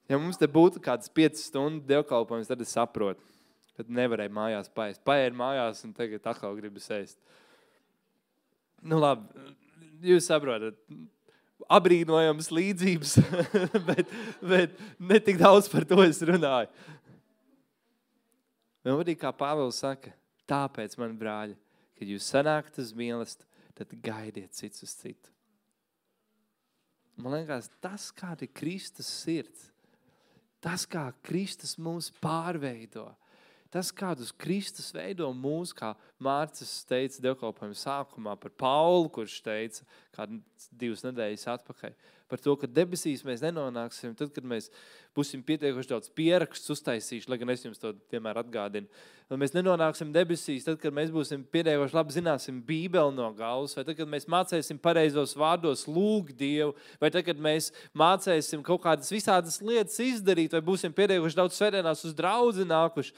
[0.09, 3.21] Ja mums te būtu kāds 5 stundu dievkalpojums, tad es saprotu,
[3.77, 5.05] ka nevarēju mājās paēst.
[5.07, 7.19] Paēdu mājās un tagad atkal gribu ēst.
[8.81, 9.29] Nu, labi,
[10.09, 10.79] jūs saprotat,
[11.69, 13.17] abrīnojams līdzības,
[13.89, 16.71] bet, bet ne tik daudz par to es runāju.
[18.89, 20.15] Un arī kā Pāvils saka,
[20.49, 21.59] tāpēc, man brāļi,
[21.99, 23.45] kad jūs sanākat uz mīlestību,
[23.79, 25.31] tad gaidiet cits uz citu.
[27.19, 29.69] Man liekas, tas, kāda ir Kristus sirds,
[30.63, 33.09] tas, kā Kristus mūs pārveido,
[33.73, 35.93] tas, kādus Kristus veido mūs, kā
[36.25, 39.85] Mārcis teica dievkalpojuma sākumā par Paulu, kurš teica
[40.17, 40.41] kādu
[40.73, 41.93] divas nedēļas atpakaļ,
[42.29, 44.69] par to, ka debesīs mēs nenonāksim tad, kad mēs
[45.17, 48.89] būsim pietiekuši daudz pierakstus uztaisījuši, lai gan es jums to vienmēr atgādinu.
[49.29, 53.85] Lai mēs nenonāksim debesīs, tad, kad mēs būsim pietiekuši labi zināsim Bībeli no galvas, vai
[53.85, 59.13] tad, kad mēs mācēsim pareizos vārdos lūgt Dievu, vai tad, kad mēs mācēsim kaut kādas
[59.13, 63.17] visādas lietas izdarīt, vai būsim pietiekuši daudz svētdienās uz draudzi nākuši.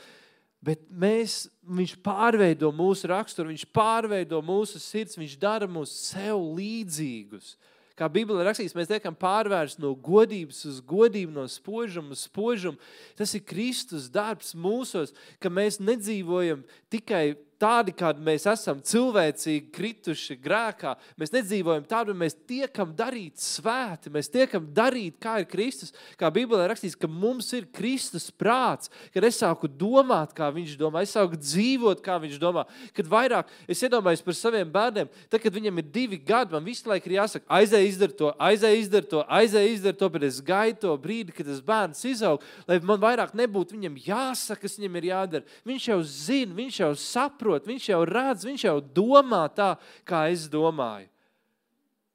[0.61, 7.55] Bet mēs, viņš pārveido mūsu raksturu, viņš pārveido mūsu sirds, viņš dara mūs sev līdzīgus.
[7.97, 12.81] Kā Bībelē rakstīts, mēs tiekam pārvērsti no godības uz godību, no spožuma uz spožumu.
[13.17, 20.37] Tas ir Kristus darbs mūsos, ka mēs nedzīvojam tikai tādi, kādi mēs esam, cilvēcīgi krituši
[20.41, 20.95] grēkā.
[21.21, 25.93] Mēs nedzīvojam tādu, mēs tiekam darīt svēti, mēs tiekam darīt, kā ir Kristus.
[26.21, 31.05] Kā Bībelē rakstīts, ka mums ir Kristus prāts, kad es sāku domāt, kā viņš domā,
[31.05, 32.65] es sāku dzīvot, kā viņš domā.
[32.97, 36.89] Kad vairāk es iedomājos par saviem bērniem, tad, kad viņam ir divi gadi, man visu
[36.91, 40.81] laiku ir jāsaka, aizēj izdara to, aizēj izdara to, aizēj izdara to, bet es gaidu
[40.87, 45.09] to brīdi, kad tas bērns izaug, lai man vairāk nebūtu viņam jāsaka, kas viņam ir
[45.11, 45.59] jādara.
[45.69, 50.31] Viņš jau zina, viņš jau saprot, saprot, viņš jau redz, viņš jau domā tā, kā
[50.31, 51.09] es domāju.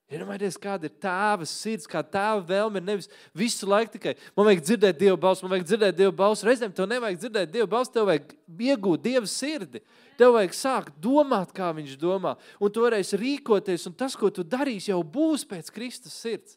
[0.06, 2.80] Iedomājieties, kāda ir tēva sirds, kā tēva vēlme.
[2.80, 6.46] Nevis visu laiku tikai man vajag dzirdēt Dieva balsi, man vajag dzirdēt Dieva balsi.
[6.46, 8.36] Reizēm tev nevajag dzirdēt Dieva balsi, tev vajag
[8.68, 9.82] iegūt Dieva sirdi.
[10.20, 12.36] Tev vajag sākt domāt, kā viņš domā.
[12.62, 16.54] Un tu varēsi rīkoties, un tas, ko tu darīsi, jau būs pēc Kristus sirds.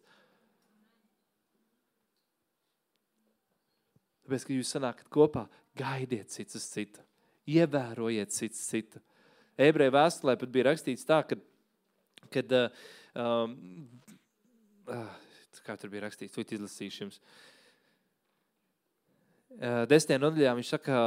[4.28, 7.07] Tāpēc, ka jūs sanākat kopā, gaidiet cits uz citu.
[7.48, 9.00] Ievērojiet cits citu.
[9.58, 11.38] Ebreju vēstulē pat bija rakstīts tā, ka,
[12.34, 12.52] kad,
[13.18, 13.54] um,
[14.86, 15.14] uh,
[15.66, 17.20] kā tur bija rakstīts, to izlasīšu jums.
[19.58, 20.98] Uh, desmitajā nodaļā viņš saka,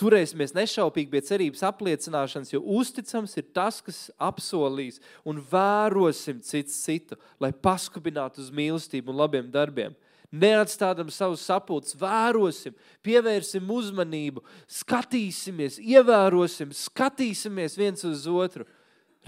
[0.00, 7.18] turēsimies nešaupīgi pie cerības apliecināšanas, jo uzticams ir tas, kas apsolīs, un vērosim cits citu,
[7.42, 9.94] lai paskubinātu uz mīlestību un labiem darbiem
[10.34, 14.42] neatstādam savus sapulces, vērosim, pievērsim uzmanību,
[14.80, 18.66] skatīsimies, ievērosim, skatīsimies viens uz otru,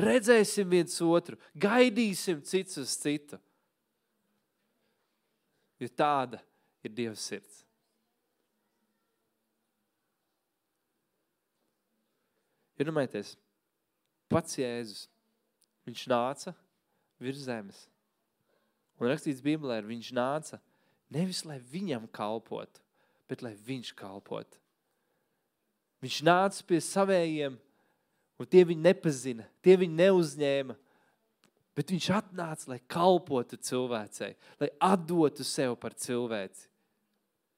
[0.01, 3.39] redzēsim viens otru, gaidīsim cits uz citu.
[5.81, 6.41] Jo tāda
[6.85, 7.63] ir Dieva sirds.
[12.77, 13.37] Iedomājieties,
[14.29, 15.07] pats Jēzus,
[15.89, 16.53] viņš nāca
[17.23, 17.87] virs zemes.
[19.01, 20.59] Un rakstīts Bībelē, viņš nāca
[21.15, 22.83] Nevis lai viņam kalpotu,
[23.31, 24.59] bet lai viņš kalpotu.
[26.03, 27.57] Viņš nāca pie savējiem,
[28.37, 30.77] un tie viņu nepazina, tie viņu neuzņēma.
[31.77, 36.71] Bet viņš atnāca, lai kalpotu cilvēcei, lai atdotu sev par cilvēci.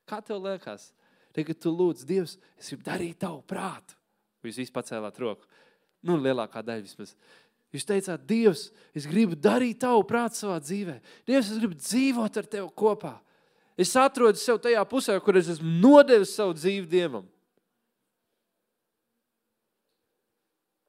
[0.09, 0.89] Kā tev liekas?
[1.37, 3.95] Tagad tu lūdz, Dievs, es gribu darīt tavu prātu.
[4.43, 5.47] Jūs visi pacēlāt roku.
[6.03, 7.13] Nu, lielākā daļa vismaz.
[7.75, 10.97] Jūs teicāt, Dievs, es gribu darīt tavu prātu savā dzīvē.
[11.29, 13.19] Dievs, es gribu dzīvot ar tevi kopā.
[13.79, 17.29] Es atrodu sev tajā pusē, kur es esmu nodevis savu dzīvi Dievam.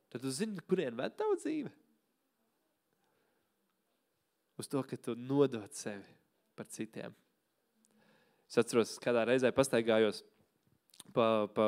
[0.10, 1.70] Tad tu zini, kurien ved tavu dzīvi?
[4.60, 6.18] Uz to, ka tu nodod sevi
[6.58, 7.14] par citiem.
[8.50, 10.24] Es atceros, kādā reizē pastaigājos
[11.14, 11.68] pa, pa,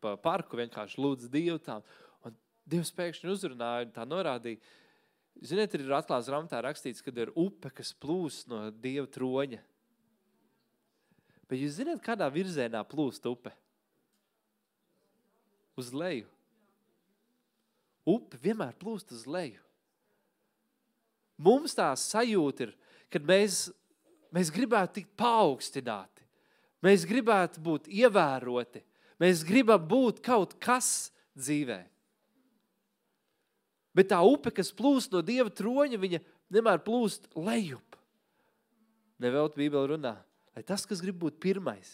[0.00, 1.84] pa parku, vienkārši lūdzu Dievu tām.
[2.24, 2.32] Un
[2.64, 4.64] Dievs pēkšņi uzrunāja un tā norādīja.
[5.44, 9.60] Ziniet, ir atklāts grāmatā rakstīts, ka ir upe, kas plūst no Dieva troņa.
[11.48, 13.52] Bet jūs zināt, kādā virzienā plūst upe?
[15.76, 16.28] Uz leju.
[18.08, 19.60] Upe vienmēr plūst uz leju.
[21.40, 22.74] Mums tā sajūta ir,
[23.10, 23.66] kad mēs,
[24.34, 26.22] mēs gribētu tikt paaugstināti.
[26.84, 28.84] Mēs gribētu būt ievēroti.
[29.22, 31.80] Mēs gribam būt kaut kas dzīvē.
[33.94, 36.20] Bet tā upe, kas plūst no dieva troņa, viņa
[36.52, 37.96] vienmēr plūst lejup.
[39.22, 40.16] Nevelti Bībeli runā,
[40.54, 41.90] lai tas, kas grib būt pirmais,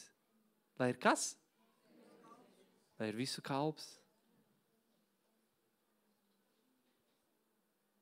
[0.80, 1.34] lai ir kas?
[3.00, 3.96] Lai ir visu kalps.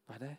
[0.08, 0.34] Vai ne?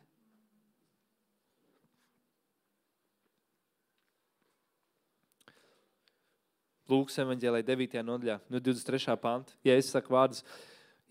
[6.90, 8.02] Lūks evanģēlē 9.
[8.02, 9.14] nodaļā, no 23.
[9.22, 9.54] panta.
[9.64, 10.42] Ja es saku vārdus,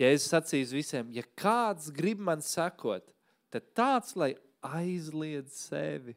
[0.00, 3.06] ja es sacīju visiem, ja kāds grib man sekot,
[3.54, 4.32] tad tāds, lai
[4.66, 6.16] aizliedz sevi.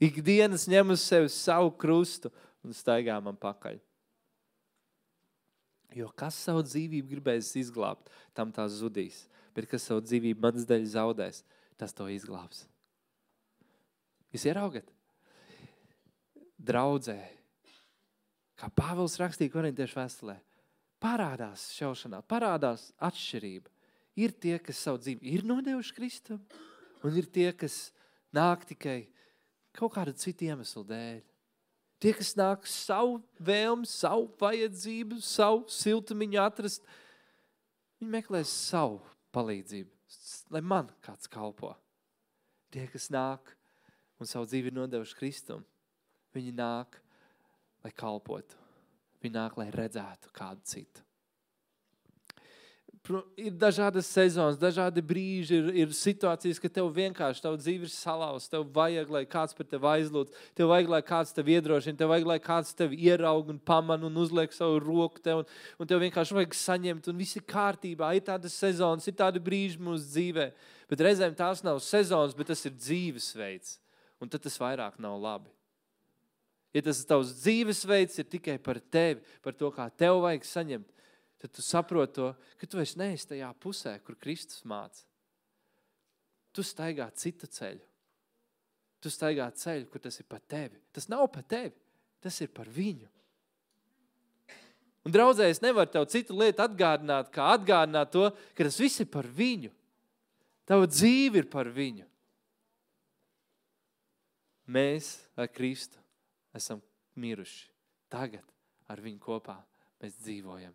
[0.00, 2.30] Ikdienas ņem uz sevi savu krustu
[2.64, 3.78] un staigā man pakaļ.
[5.96, 9.24] Jo kas savu dzīvību gribēs izglābt, tam tās zudīs.
[9.56, 11.42] Bet kas savu dzīvību manas dēļ zaudēs,
[11.76, 12.62] tas to izglābs.
[14.30, 14.86] Jūs ieraugat?
[16.60, 17.18] Draudzē,
[18.60, 20.36] kā Pāvils rakstīja korintiešu vēstulē,
[21.02, 23.72] parādās šaušanā, parādās atšķirība.
[24.20, 26.42] Ir tie, kas savu dzīvi ir nodevuši Kristum,
[27.06, 27.88] un ir tie, kas
[28.36, 29.08] nāk tikai
[29.76, 31.20] kaut kādu citu iemeslu dēļ.
[32.00, 36.86] Tie, kas nāk savu vēlmu, savu vajadzību, savu siltumiņu atrast,
[38.00, 39.02] viņi meklēs savu
[39.36, 39.90] palīdzību,
[40.54, 41.74] lai man kāds kalpo.
[42.72, 43.52] Tie, kas nāk
[44.20, 45.66] un savu dzīvi ir nodevuši Kristum,
[46.32, 46.96] viņi nāk
[47.84, 48.58] lai kalpotu.
[49.20, 51.04] Viņi nāk, lai redzētu kādu citu.
[53.40, 58.58] Ir dažādas sezonas, dažādi brīži, ir, ir situācijas, ka tev vienkārši tava dzīve ir salauzta.
[58.58, 62.28] Tev vajag, lai kāds par tevi aizlūdz, tev vajag, lai kāds tevi iedrošina, tev vajag,
[62.28, 66.36] lai kāds tevi ieraug un pamanā un uzliek savu roku tev, un, un tev vienkārši
[66.36, 68.12] vajag saņemt, un viss ir kārtībā.
[68.14, 70.50] Ir tādas sezonas, ir tādi brīži mūsu dzīvē,
[70.92, 73.78] bet reizēm tās nav sezonas, bet tas ir dzīvesveids,
[74.20, 75.50] un tad tas vairāk nav labi.
[76.76, 80.99] Ja tas tavs dzīvesveids ir tikai par tevi, par to, kā tev vajag saņemt,
[81.40, 85.06] tad tu saproti to, ka tu vairs neesi tajā pusē, kur Kristus māca.
[86.52, 87.86] Tu staigā citu ceļu.
[89.00, 90.80] Tu staigā ceļu, kur tas ir par tevi.
[90.92, 91.72] Tas nav par tevi,
[92.20, 93.08] tas ir par viņu.
[95.00, 99.08] Un, draudzē, es nevaru tev citu lietu atgādināt, kā atgādināt to, ka tas viss ir
[99.08, 99.72] par viņu.
[100.68, 102.04] Tava dzīve ir par viņu.
[104.70, 105.98] Mēs ar Kristu
[106.54, 106.82] esam
[107.18, 107.64] miruši.
[108.12, 108.44] Tagad
[108.90, 109.56] ar viņu kopā
[110.02, 110.74] mēs dzīvojam.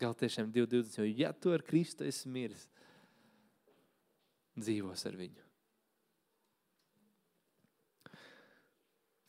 [0.00, 1.02] Galtiešiem 2.20.
[1.02, 2.64] Jo, ja tu ar Kristu esi miris,
[4.56, 5.46] dzīvos ar viņu.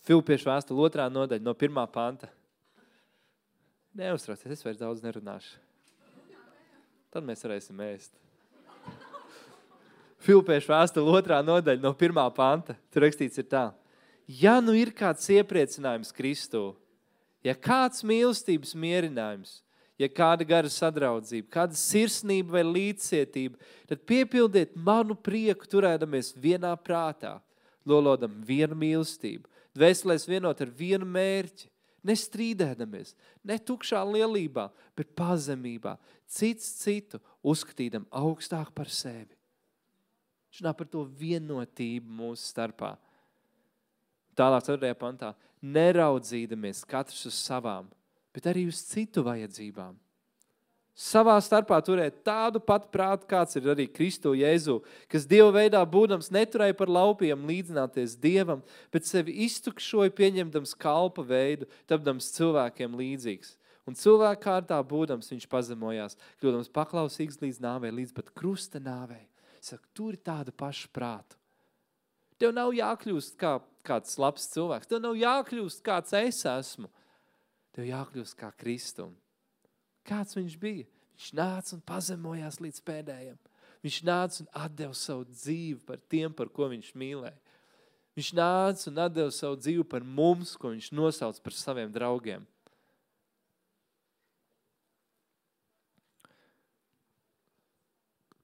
[0.08, 2.32] Filipiešu vēstule otrā nodaļa no pirmā panta.
[3.98, 5.60] Neuztraucies, es vairs daudz nerunāšu.
[7.12, 8.16] Tad mēs varēsim ēst.
[10.24, 12.78] Filipiešu vēstule otrā nodaļa no pirmā panta.
[12.90, 13.68] Tur rakstīts ir tā
[14.40, 16.72] ja nu ir kāds iepriecinājums Kristū,
[17.44, 19.60] ja kāds mīlestības mierinājums,
[20.02, 23.60] ja kāda gara sadraudzība, kāda sirsnība vai līdzcietība,
[23.90, 27.38] tad piepildiet manu prieku, turēdamies vienā prātā,
[27.86, 29.46] lolodam vienu mīlestību,
[29.78, 31.70] dvēselēs vienot ar vienu mērķi,
[32.08, 33.14] nestrīdēdamies,
[33.46, 39.38] ne tukšā lielībā, bet pazemībā, cits citu uzskatīdam augstāk par sevi.
[40.52, 42.96] Viņš runā par to vienotību mūsu starpā.
[44.36, 44.92] Tālāk, 4.
[45.00, 47.88] pantā, neraudzīdamies katrs uz savām,
[48.36, 49.98] bet arī uz citu vajadzībām.
[51.02, 56.30] Savā starpā turēt tādu pat prātu, kāds ir arī Kristu Jēzu, kas Dieva veidā būdams
[56.36, 58.60] neturēja par laupiem līdzināties Dievam,
[58.92, 63.56] bet sevi iztukšoja pieņemdams kalpa veidu, tapdams cilvēkiem līdzīgs.
[63.88, 69.24] Un cilvēku kārtā būdams viņš pazemojās, kļūdams paklausīgs līdz nāvei, līdz pat krusta nāvei.
[69.62, 71.38] Saka, tur ir tādu pašu prātu.
[72.42, 74.90] Tev nav jākļūst kā kāds labs cilvēks.
[74.90, 76.90] Tev nav jākļūst kāds es esmu.
[77.72, 79.14] Tev jākļūst kā Kristum.
[80.08, 80.88] Kāds viņš bija?
[81.16, 83.38] Viņš nāca un pazemojās līdz pēdējiem.
[83.82, 87.38] Viņš nāca un atdeva savu dzīvi par tiem, par ko viņš mīlēja.
[88.18, 92.44] Viņš nāca un deva savu dzīvi par mums, ko viņš nosauc par saviem draugiem.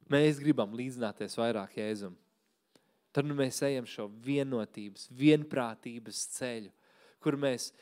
[0.08, 2.16] Mēs gribam līdzināties vairāk Jēzum.
[3.12, 6.72] Tad nu mēs ejam šo vienotības, vienprātības ceļu,
[7.20, 7.74] kur mēs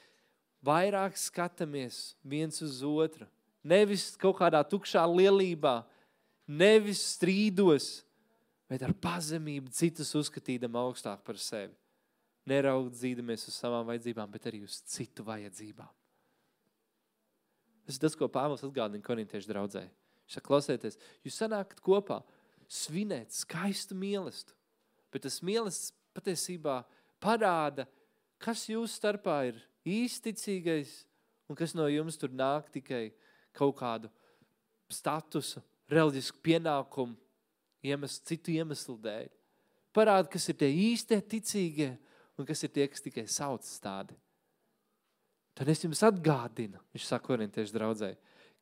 [0.65, 3.27] vairāk skatāmies viens uz otru.
[3.65, 5.79] Nevis kaut kādā tukšā lielībā,
[6.45, 8.03] nevis strīdos,
[8.69, 11.73] bet ar pazemību citus uzskatīdam augstāk par sevi.
[12.45, 15.89] Neraudzīdamies uz savām vajadzībām, bet arī uz citu vajadzībām.
[17.85, 19.85] Tas ir tas, ko Pāvils atgādina korintiešu draudzē.
[20.25, 22.19] Viņš saka, klausieties, jūs sanākat kopā,
[22.69, 24.57] svinēt skaistu mīlestību,
[25.13, 26.79] bet tas mīlestības patiesībā
[27.21, 27.85] parāda,
[28.41, 31.03] kas jūsu starpā ir īsticīgais
[31.49, 33.09] un kas no jums tur nāk tikai
[33.55, 34.09] kaut kādu
[34.91, 37.15] statusu, reliģisku pienākumu,
[37.85, 39.29] iemeslu, citu iemeslu dēļ.
[39.95, 41.93] Parāda, kas ir tie īstie ticīgie
[42.35, 44.17] un kas ir tie, kas tikai sauc tādi.
[45.55, 48.11] Tad es jums atgādinu, viņš saka korintiešu draudzē,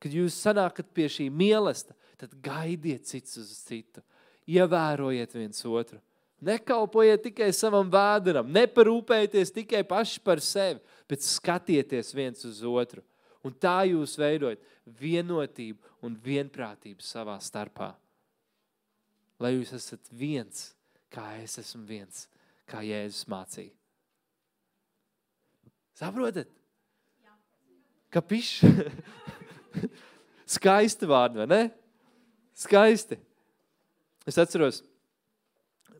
[0.03, 4.03] kad jūs sanākat pie šī mīlesta, tad gaidiet cits uz citu,
[4.45, 5.97] ievērojiet viens otru.
[6.43, 13.03] Nekalpojiet tikai savam vēderam, neparūpējieties tikai paši par sevi, bet skatieties viens uz otru.
[13.43, 14.61] Un tā jūs veidojat
[14.99, 17.93] vienotību un vienprātību savā starpā
[19.43, 20.71] lai jūs esat viens,
[21.13, 22.25] kā es esmu viens,
[22.69, 23.73] kā Jēzus mācīja.
[25.99, 26.49] Saprotat?
[28.13, 28.55] Kapiš?
[30.55, 31.61] Skaisti vārdi, vai ne?
[32.57, 33.17] Skaisti.
[34.29, 34.81] Es atceros,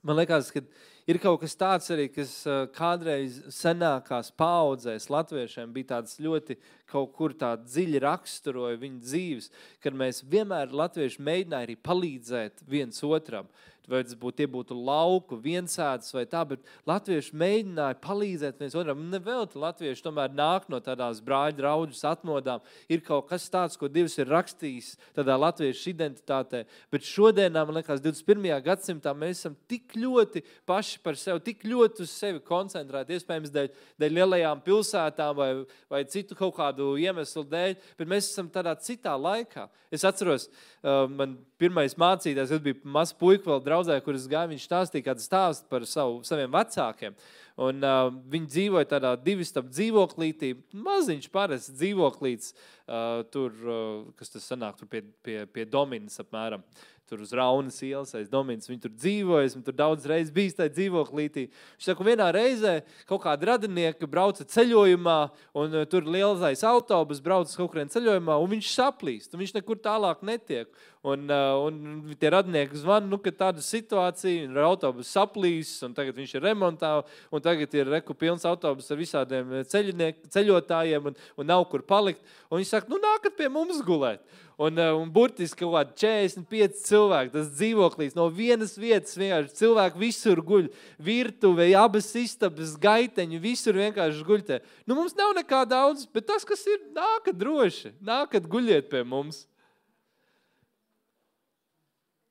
[0.03, 0.61] man liekas, ka
[1.09, 2.35] ir kaut kas tāds arī, kas
[2.75, 6.57] kādreiz senākās paudzēs latviešiem bija tāds ļoti
[6.91, 9.51] kaut kur tā dziļi raksturoja viņu dzīves,
[9.83, 13.47] kad mēs vienmēr latvieši mēģināja arī palīdzēt viens otram.
[13.47, 19.01] Uh, vai tas būtu, būtu lauku, viensētas vai tā, bet latvieši mēģināja palīdzēt viens otram.
[19.11, 22.63] Nevelti latvieši tomēr nāk no tādās brāļa draudzes atmodām.
[22.91, 26.63] Ir kaut kas tāds, ko Dievs ir rakstījis tādā latviešu identitātē,
[26.93, 28.47] bet šodienā, man liekas, 21.
[28.65, 33.71] gadsimtā mēs esam tik ļoti paši par sevi, tik ļoti uz sevi koncentrēti, iespējams, dēļ,
[33.99, 35.49] dēļ lielajām pilsētām vai,
[35.91, 39.67] vai citu kaut kādu iemeslu dēļ, bet mēs esam tādā citā laikā.
[39.93, 40.47] Es atceros,
[40.81, 45.09] uh, man pirmais mācītājs, kad bija mazs puika vēl draudzē, kur es gāju, viņš stāstīja
[45.09, 47.17] kādu stāstu par savu, saviem vecākiem.
[47.63, 54.33] Un, uh, viņi dzīvoja tādā divu stāvu dzīvoklītī, maziņš parasts dzīvoklīts, uh, tur, uh, kas
[54.33, 56.65] tas sanāk, tur pie, pie, pie Dominas apmēram.
[56.65, 58.65] Uh, tur uz Raunas ielas aiz Domīnas.
[58.69, 61.45] Viņi tur dzīvoja, esmu tur daudz reizes bijis tajā dzīvoklītī.
[61.77, 65.19] Viņš saka, vienā reizē kaut kāda radinieka brauca ceļojumā,
[65.61, 69.81] un uh, tur lielais autobus brauca kaut kurien ceļojumā, un viņš saplīst, un viņš nekur
[69.83, 70.71] tālāk netiek.
[71.03, 76.15] Un, uh, un tie radinieki zvana, nu, ka tāda situācija, ir autobus saplīs, un tagad
[76.15, 76.93] viņš ir remontā,
[77.27, 82.23] un tagad ir reku pilns autobus ar visādiem ceļotājiem, un, un nav kur palikt.
[82.47, 84.23] Un viņš saka, nu, nākat pie mums gulēt.
[84.63, 89.99] Un, uh, un burtiski kaut kādi 45 cilvēki, tas dzīvoklis no vienas vietas vienkārši cilvēki
[89.99, 90.69] visur guļ.
[91.03, 94.59] Virtuve, abas istabas, gaiteņi, visur vienkārši guļ te.
[94.87, 99.43] Nu, mums nav nekā daudz, bet tas, kas ir, nākat droši, nākat guļiet pie mums.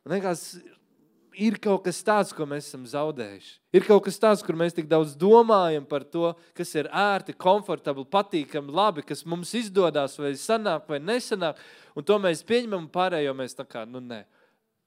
[0.07, 0.47] Man liekas,
[1.39, 3.53] ir kaut kas tāds, ko mēs esam zaudējuši.
[3.77, 8.05] Ir kaut kas tāds, kur mēs tik daudz domājam par to, kas ir ērti, komfortabli,
[8.13, 11.61] patīkami, labi, kas mums izdodas, vai sanāk, vai nesanāk.
[11.97, 14.23] Un to mēs pieņemam, pārējo mēs tā kā, nu, nē.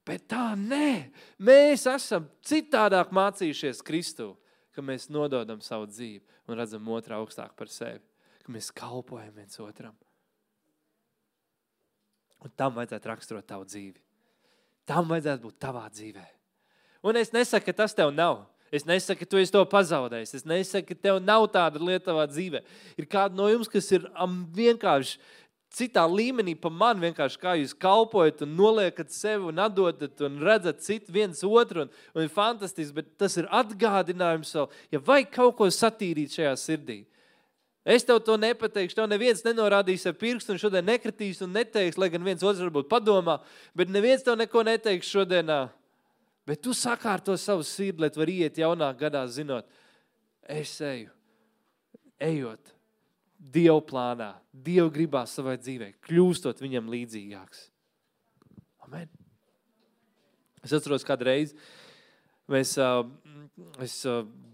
[0.06, 1.10] Bet tā nē,
[1.42, 4.36] mēs esam citādāk mācījušies Kristu,
[4.76, 8.04] ka mēs nododam savu dzīvi un redzam otru augstāk par sevi,
[8.44, 9.96] ka mēs kalpojam viens otram.
[12.46, 13.98] Un tam vajadzētu raksturot tavu dzīvi.
[14.86, 16.26] Tam vajadzētu būt tavā dzīvē.
[17.06, 18.42] Un es nesaku, ka tas tev nav.
[18.74, 20.36] Es nesaku, ka tu esi to pazaudējis.
[20.40, 22.64] Es nesaku, ka tev nav tāda lieta tavā dzīvē.
[22.98, 24.08] Ir kāda no jums, kas ir
[24.58, 25.20] vienkārši
[25.76, 30.82] citā līmenī pa mani, vienkārši kā jūs kalpojat un noliekat sevi un atdodat un redzat
[30.86, 35.58] citu viens otru un, un ir fantastiski, bet tas ir atgādinājums vēl, ja vajag kaut
[35.60, 37.00] ko satīrīt šajā sirdī.
[37.86, 42.10] Es tev to nepateikšu, tev neviens nenorādīs ar pirkstu un šodien nekritīs un neteiks, lai
[42.10, 43.42] gan viens otrs varbūt padomā,
[43.78, 45.68] bet neviens tev neko neteiks šodienā.
[46.46, 49.68] Bet tu sakārto savu sirdi, lai tu vari iet jaunā gadā, zinot,
[50.46, 51.12] es eju,
[52.22, 52.74] ejot
[53.36, 57.66] Dieva plānā, Dieva gribā savai dzīvē, kļūstot viņam līdzīgāks.
[58.86, 59.10] Amen.
[60.66, 61.58] Es atceros, kādu reizi
[62.52, 62.76] mēs
[63.82, 63.98] es,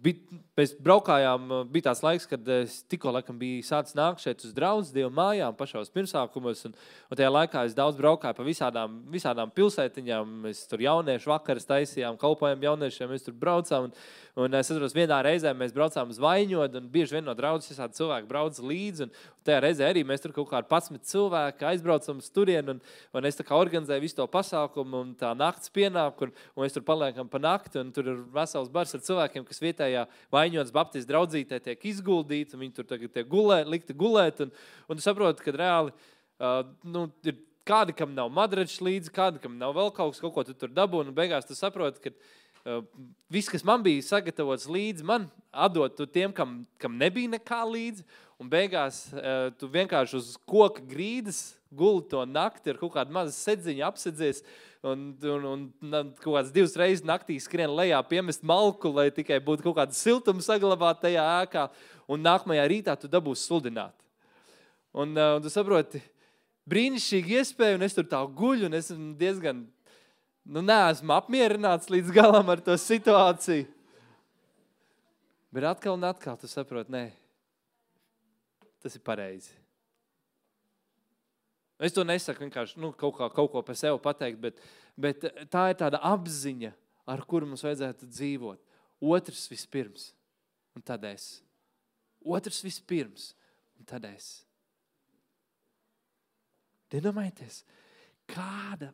[0.01, 0.15] bij,
[0.57, 4.87] mēs braukājām, bija tāds laiks, kad es tikko laikam, biju sācis nākt šeit uz draugu
[4.93, 6.65] dievu mājām, pašos pirmsākumos.
[6.67, 6.75] Un,
[7.09, 10.33] un tajā laikā es daudz braukāju pa visādām, visādām pilsētiņām.
[10.47, 13.89] Mēs tur jauniešu vakaras taisījām, kalpojām jauniešiem, mēs tur braucām.
[13.89, 13.95] Un,
[14.45, 17.99] un es atceros, vienā reizē mēs braucām uz Vaņodu, un bieži vien no draudzes visādi
[18.01, 19.07] cilvēki brauc līdzi.
[19.07, 22.81] Un, un tajā reizē arī mēs tur kaut kādi 11 cilvēki aizbraucam uz turieni, un,
[23.17, 26.75] un es tā kā organizēju visu to pasākumu, un tā nakts pienāk, un, un mēs
[26.75, 31.11] tur paliekam pa nakti, un tur ir vesels bars ar cilvēkiem, kas vietējā vainotas Baptistu
[31.11, 34.41] draudzītē tiek izguldīti, un viņi tur tagad tiek gulēt, likti gulēt.
[34.45, 34.51] Un,
[34.87, 39.57] un tu saproti, ka reāli uh, nu, ir kādi, kam nav madračs līdzi, kādi, kam
[39.59, 42.15] nav vēl kaut kas, kaut ko tu tur dabūni, un beigās tu saproti, ka
[43.31, 48.05] viss, kas man bija sagatavots līdzi, man atdot tiem, kam, kam nebija nekā līdzi,
[48.41, 53.33] un beigās uh, tu vienkārši uz koka grīdas guli to nakti ar kaut kādu mazu
[53.35, 54.43] sedziņu apsedzies,
[54.83, 59.39] un, un, un, un kaut kādas divas reizes naktī skrien lejā, piemest malku, lai tikai
[59.43, 61.67] būtu kaut kāda siltuma saglabāta tajā ēkā,
[62.11, 63.95] un nākamajā rītā tu dabūsi sludināt.
[64.91, 66.01] Un, uh, un tu saproti,
[66.69, 69.63] brīnišķīgi iespēja, un es tur tā guļu, un esmu diezgan,
[70.45, 73.67] nu, neesmu apmierināts līdz galam ar to situāciju.
[75.51, 77.09] Bet atkal un atkal tu saproti, nē,
[78.79, 79.51] tas ir pareizi.
[81.81, 84.59] Es to nesaku vienkārši nu, kaut, kā, kaut ko par sevi pateikt, bet,
[84.95, 86.69] bet tā ir tāda apziņa,
[87.09, 88.61] ar kuru mums vajadzētu dzīvot.
[89.01, 90.11] Otrs vispirms,
[90.77, 91.41] un tad es.
[92.21, 93.31] Otrs vispirms,
[93.81, 94.29] un tad es.
[96.91, 97.61] Iedomājieties,
[98.29, 98.91] kāda,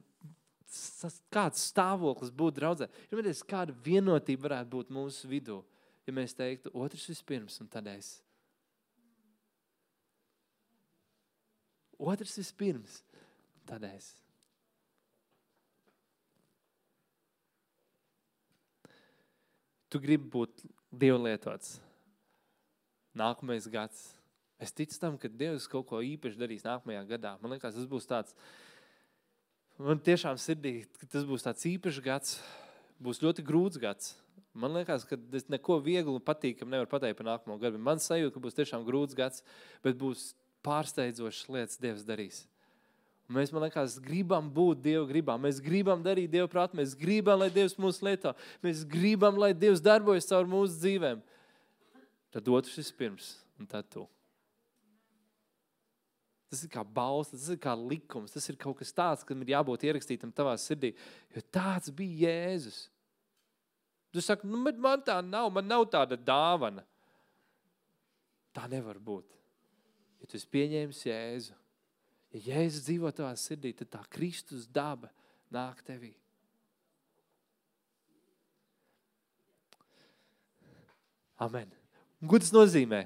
[1.34, 2.88] kāds stāvoklis būtu draudzē.
[3.08, 5.62] Iedomājieties, kāda vienotība varētu būt mūsu vidū,
[6.08, 8.18] ja mēs teiktu, otrs vispirms, un tad es.
[11.98, 13.02] Otrs vispirms,
[13.66, 14.12] tad es.
[19.88, 21.78] Tu gribi būt dievlietots.
[23.18, 24.12] Nākamais gads.
[24.60, 27.36] Es ticu tam, ka Dievs kaut ko īpaši darīs nākamajā gadā.
[27.42, 28.34] Man liekas, tas būs tāds,
[29.82, 30.80] man tiešām sirdī,
[31.12, 32.40] tas būs tāds īpašs gads.
[32.98, 34.16] Būs ļoti grūts gads.
[34.58, 37.78] Man liekas, ka es neko vieglu un patīkamu nevaru pateikt par nākamo gadu.
[37.78, 39.44] Man sajūta, ka būs tiešām grūts gads,
[39.86, 40.32] bet būs
[40.66, 42.40] pārsteidzošas lietas Dievs darīs.
[43.28, 45.36] Un mēs, man liekas, gribam būt Dieva gribā.
[45.38, 48.34] Mēs gribam darīt Dieva prātu, mēs gribam, lai Dievs mūs lieto.
[48.66, 51.22] Mēs gribam, lai Dievs darbojas caur mūsu dzīvēm.
[52.34, 54.08] Tad otrs vispirms, un tad tu.
[56.48, 59.52] Tas ir kā balsts, tas ir kā likums, tas ir kaut kas tāds, kam ir
[59.52, 60.94] jābūt ierakstītam tavā sirdī.
[61.36, 62.86] Jo tāds bija Jēzus.
[64.16, 66.86] Tu saki, nu, man tā nav, man nav tāda dāvana.
[68.56, 69.38] Tā nevar būt
[70.22, 71.58] ja tu esi pieņēmis Jēzu,
[72.36, 75.12] ja Jēzus dzīvo tavā sirdī, tad tā Kristus daba
[75.54, 76.14] nāk tevī.
[81.38, 81.70] Amen.
[82.18, 83.04] Un ko tas nozīmē?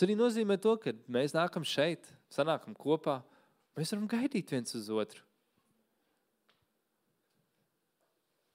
[0.00, 3.18] Tas arī nozīmē to, ka mēs nākam šeit, sanākam kopā,
[3.76, 5.20] mēs varam gaidīt viens uz otru.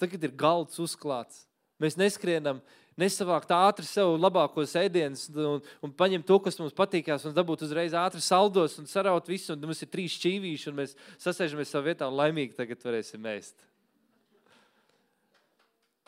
[0.01, 1.43] Tagad ir galds uzklāts.
[1.77, 2.63] Mēs neskrienam,
[2.97, 7.93] nesavākt ātri sev labākos ēdienus un, un paņemt to, kas mums patīkās, un dabūt uzreiz
[7.93, 9.53] ātri saldos un saraut visu.
[9.53, 13.69] Un mums ir trīs šķīvīši, un mēs sasēžamies savā vietā un laimīgi tagad varēsim ēst.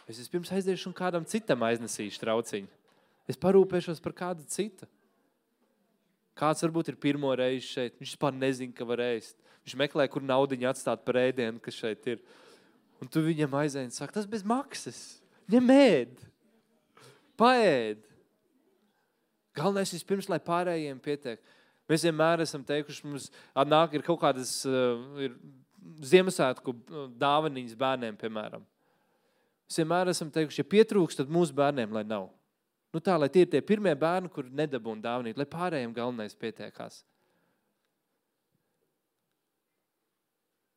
[0.09, 2.77] Es vispirms aiziešu un kādam citam aiznesīšu trauciņu.
[3.29, 4.89] Es parūpēšos par kādu citu.
[6.37, 9.37] Kāds varbūt ir pirmo reizi šeit, viņš vispār nezina, ka var ēst.
[9.65, 12.21] Viņš meklē, kur naudiņu atstāt par ēdienu, kas šeit ir.
[13.01, 14.99] Un tu viņam aizēji un saki, tas bez maksas.
[15.51, 16.27] Ņem ēd
[17.37, 18.01] paēd.
[19.57, 21.41] Galvenais ir pirms, lai pārējiem pietiek.
[21.87, 23.29] Mēs vienmēr esam teikuši, mums
[23.69, 25.37] nāk ir kaut kādas uh, ir
[26.03, 28.65] Ziemassvētku uh, dāvanas bērniem, piemēram.
[29.67, 32.27] Mēs vienmēr esam teikuši, ja pietrūks, tad mūsu bērniem lai nav.
[32.97, 37.03] Nu tā, lai tie ir tie pirmie bērni, kur nedabūna dāvanīt, lai pārējiem galvenais pietiekās.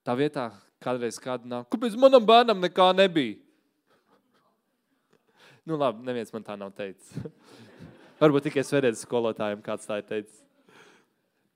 [0.04, 0.50] Tā vietā
[0.84, 3.38] kādreiz kāda nāk, kāpēc manam bērnam nekā nebija?
[5.64, 7.08] Nu, labi, neviens man tā nav teicis.
[8.20, 10.44] Varbūt tikai svētdienas skolotājiem kāds tā ir teicis.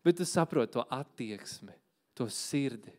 [0.00, 1.76] Bet tu saproti to attieksmi,
[2.16, 2.96] to sirdi.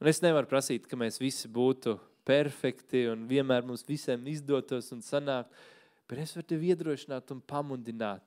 [0.00, 1.98] Un es nevaru prasīt, ka mēs visi būtu
[2.28, 5.52] perfekti un vienmēr mums visiem izdotos un sanākt,
[6.08, 8.24] bet es varu tevi iedrošināt un pamudināt,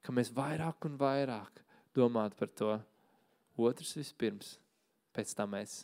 [0.00, 1.62] ka mēs vairāk un vairāk
[1.96, 2.74] domātu par to.
[3.60, 4.54] Otrs vispirms,
[5.12, 5.82] pēc tam mēs.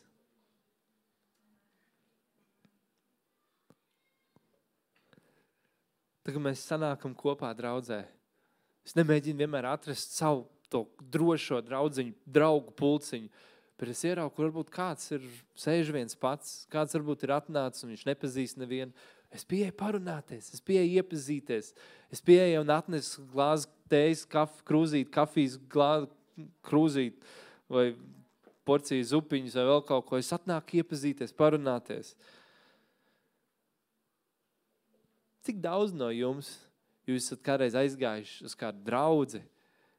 [6.25, 8.01] Tad, kad mēs sanākam kopā draudzē,
[8.87, 13.31] es nemēģinu vienmēr atrast savu to drošo draudziņu, draugu pulciņu,
[13.77, 15.25] Bet es ieraugu, kur varbūt kāds ir
[15.61, 18.95] sēž viens pats, kāds varbūt ir atnācis un viņš nepazīst nevienu.
[19.37, 21.73] Es pieeju parunāties, es pieeju iepazīties.
[22.13, 26.09] Es pieeju un atnesu glāzi tējas, kaf, krūzīt, kafijas glāzi,
[26.67, 27.27] krūzīt
[27.73, 27.91] vai
[28.67, 30.21] porciju zupiņus vai vēl kaut ko.
[30.21, 32.15] Es atnāku iepazīties, parunāties.
[35.47, 36.57] Cik daudz no jums
[37.07, 39.45] jūs esat kādreiz aizgājuši uz kādu draudzi,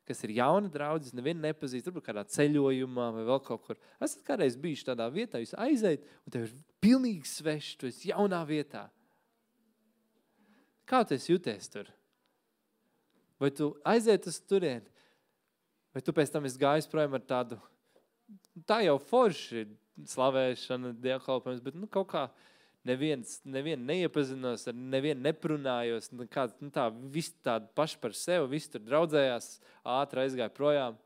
[0.07, 3.79] kas ir jauna draudzes, nevienu nepazīst, varbūt kādā ceļojumā vai vēl kaut kur.
[4.03, 8.41] Esat kādreiz bijuši tādā vietā, jūs aiziet, un tev ir pilnīgi svešs, tu esi jaunā
[8.47, 8.87] vietā.
[10.87, 11.89] Kā tu jūties tur?
[13.37, 14.87] Vai tu aiziet uz turieni,
[15.93, 17.59] vai tu pēc tam esi gājis projām ar tādu,
[18.65, 19.67] tā jau forši
[20.09, 22.23] slavēšana, dievkalpojums, bet nu kaut kā,
[22.87, 26.09] neviens, nevienu neiepazinos, ar nevienu neprunājos.
[26.33, 29.57] Kā, nu tā, visi tādi paši par sevi, visi tur draudzējās,
[29.97, 30.97] ātri aizgāja projām.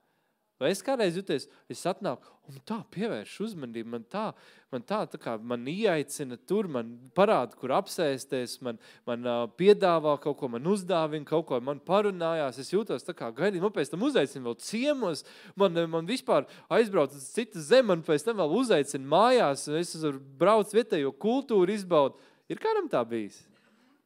[0.61, 3.89] Vai es kādreiz jūtos, es atnāku un tā pievēršu uzmanību.
[3.89, 4.27] Man tā,
[4.69, 8.77] man tā, tā kā man ieaicina tur, man parāda, kur apsēsties, man,
[9.09, 12.59] man uh, piedāvā kaut ko, man uzdāvina kaut ko, man parunājās.
[12.61, 15.25] Es jūtos tā kā gaidīju, man pēc tam uzaicina vēl ciemos,
[15.57, 16.45] man, man vispār
[16.77, 21.15] aizbrauc uz citu zemi, man pēc tam vēl uzaicina mājās, un es esmu brauc vietējo
[21.25, 22.21] kultūru izbaud.
[22.51, 23.41] Ir kādam tā bijis?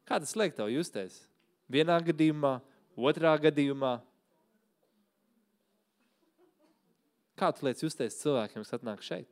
[0.07, 1.25] Kā tas liek tev justies?
[1.67, 2.59] Vienā gadījumā,
[2.95, 3.97] otrā gadījumā,
[7.35, 9.27] Kā tu lietas justies cilvēkiem, kas atnāk šeit?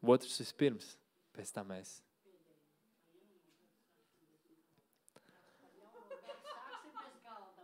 [0.00, 0.94] Otrs vispirms,
[1.36, 1.98] pēc tam mēs.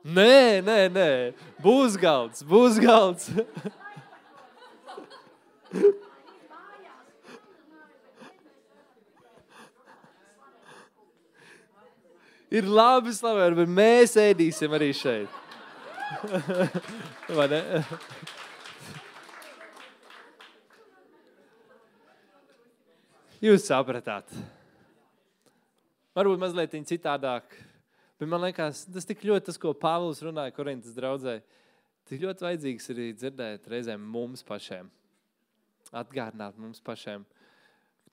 [0.06, 1.08] Nē, nē, nē.
[1.64, 3.32] Būs galds, būs galds.
[12.56, 15.45] Ir labi, slavēt, bet mēs ēdīsim arī šeit.
[17.36, 17.62] Vai ne?
[23.42, 24.30] Jūs sapratāt.
[26.16, 27.50] Varbūt mazliet citādāk.
[28.16, 31.40] Bet man liekas, tas tik ļoti tas, ko Pāvils runāja Korintas draudzē,
[32.08, 34.88] tik ļoti vajadzīgs arī dzirdēt reizēm mums pašiem.
[35.92, 37.26] Atgādināt mums pašiem.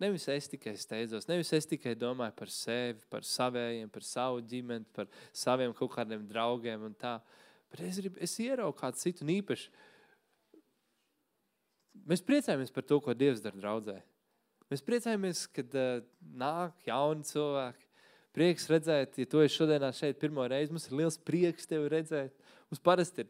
[0.02, 4.89] Nevis es tikai steidzos, nevis es tikai domāju par sevi, par saviem, par savu ģimeni,
[4.91, 7.20] par saviem kaut kādiem draugiem un tā.
[7.74, 9.71] Bet es, gribu, es ieraugu kādu citu īpašu.
[12.09, 13.95] Mēs priecājamies par to, ko Dievs dara draudzē.
[14.69, 16.03] Mēs priecājamies, kad uh,
[16.38, 17.89] nāk jauni cilvēki.
[18.34, 22.34] Prieks redzēt, ja tu esi šodienā šeit pirmo reizi, mums ir liels prieks tevi redzēt.
[22.69, 23.30] Mums parasti ir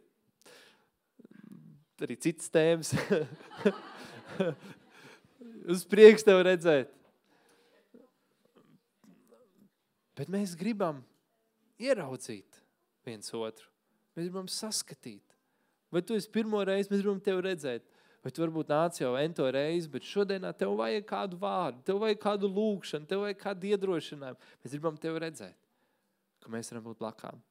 [2.08, 2.94] arī citas tēmas.
[5.74, 6.96] Uz prieks tevi redzēt.
[10.20, 11.02] Bet mēs gribam
[11.82, 12.64] ieraudzīt
[13.08, 13.73] viens otru.
[14.14, 15.24] Mēs gribam saskatīt.
[15.94, 17.86] Vai tu esi pirmo reizi, mēs gribam tevi redzēt.
[18.24, 22.22] Vai tu varbūt nāc jau ento reizi, bet šodienā tev vajag kādu vārdu, tev vajag
[22.24, 24.52] kādu lūgšanu, tev vajag kādu iedrošinājumu.
[24.64, 25.58] Mēs gribam tevi redzēt,
[26.40, 27.42] ka mēs varam būt blakām.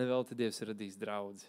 [0.00, 1.48] Nevēl te Dievs ir radījis draudzi.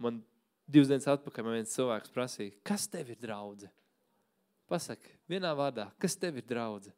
[0.00, 0.22] Man
[0.70, 3.68] divas dienas atpakaļ man viens cilvēks prasīja, kas tev ir draudze?
[4.68, 6.92] Pasaki, vienā vārdā, kas tev ir draudze?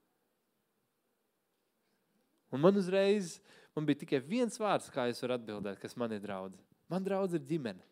[2.51, 3.39] Un man uzreiz
[3.77, 6.59] man bija tikai viens vārds, kā es varu atbildēt, kas man ir draudz.
[6.91, 7.85] Man draudz ir ģimene.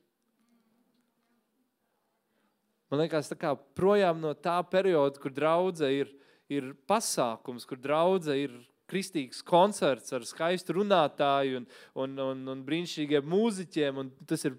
[2.88, 6.12] Man liekas, tā kā projām no tā perioda, kur draudze ir,
[6.48, 8.54] ir pasākums, kur draudze ir
[8.88, 11.66] kristīgs koncerts ar skaistu runātāju un,
[12.00, 14.56] un, un, un brīnišķīgiem mūziķiem, un tas ir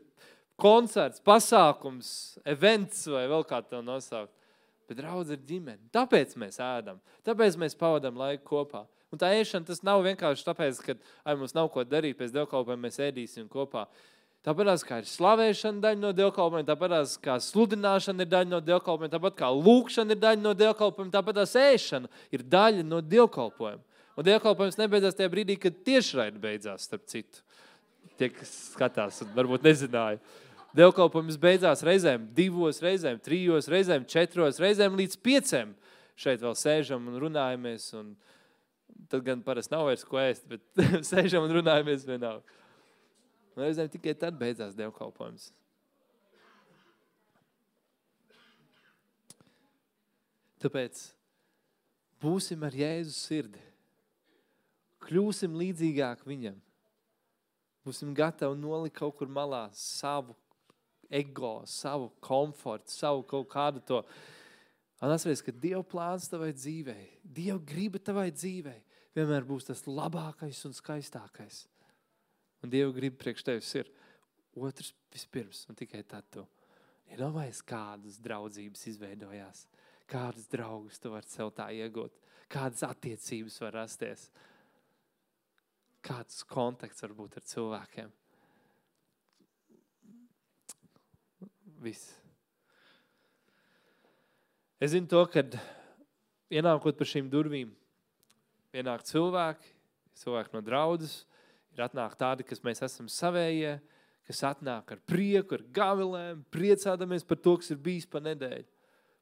[0.62, 2.12] koncerts, pasākums,
[2.46, 4.36] events vai vēl kā to nosaukt.
[4.90, 5.90] Bet draudze ir ģimene.
[5.94, 8.86] Tāpēc mēs ēdam, tāpēc mēs pavadām laiku kopā.
[9.10, 10.96] Un tā ēšana tas nav vienkārši tāpēc, ka
[11.26, 13.88] ai, mums nav ko darīt pēc dievkalpojuma, mēs ēdīsim kopā.
[14.46, 19.36] Tāpat kā ir slavēšana daļa no dievkalpojuma, tāpat kā sludināšana ir daļa no dievkalpojuma, tāpat
[19.42, 23.84] kā lūkšana ir daļa no dievkalpojuma, tāpat tās ēšana ir daļa no dievkalpojuma.
[24.20, 27.44] Un dievkalpojums nebeidzās tajā brīdī, kad tiešraidi beidzās, starp citu.
[28.20, 30.22] Tie, kas skatās, varbūt nezināja.
[30.76, 35.72] Dievkalpojums beidzās reizēm divos, reizēm trijos, reizēm četros, reizēm līdz pieciem.
[36.20, 38.38] Šeit vēl sēžam un runājamies un runājamies
[39.10, 42.58] tad gan parasti nav vairs ko ēst, bet sēžam un runājamies vienalga.
[43.56, 45.50] Un reizēm tikai tad beidzās dievkalpojums.
[50.60, 51.02] Tāpēc
[52.20, 53.62] būsim ar Jēzu sirdi.
[55.08, 56.58] Kļūsim līdzīgāk viņam.
[57.88, 60.36] Būsim gatavi nolikt kaut kur malā savu
[61.10, 64.04] ego, savu komfortu, savu kaut kādu to.
[65.00, 68.82] Un atceries, ka Dieva plāns tavai dzīvei, Dieva griba tavai dzīvei
[69.18, 71.64] vienmēr būs tas labākais un skaistākais.
[72.64, 73.90] Un Dieva griba priekš tevis ir.
[74.60, 76.44] Otrs vispirms, un tikai tad tu.
[77.10, 79.64] Iedomājies, kādas draudzības izveidojās,
[80.10, 82.14] kādas draugus tu vari sev tā iegūt,
[82.52, 84.28] kādas attiecības var rasties,
[86.06, 88.14] kāds kontakts var būt ar cilvēkiem.
[91.80, 92.12] Viss.
[94.80, 95.44] Es zinu to, ka
[96.52, 97.72] ienākot pa šīm durvīm,
[98.76, 99.74] ienāk cilvēki,
[100.20, 101.24] cilvēki no draudzes,
[101.74, 103.78] ir atnāk tādi, kas mēs esam savējie,
[104.30, 108.68] kas atnāk ar prieku, ar gavilēm, priecādamies par to, kas ir bijis pa nedēļu.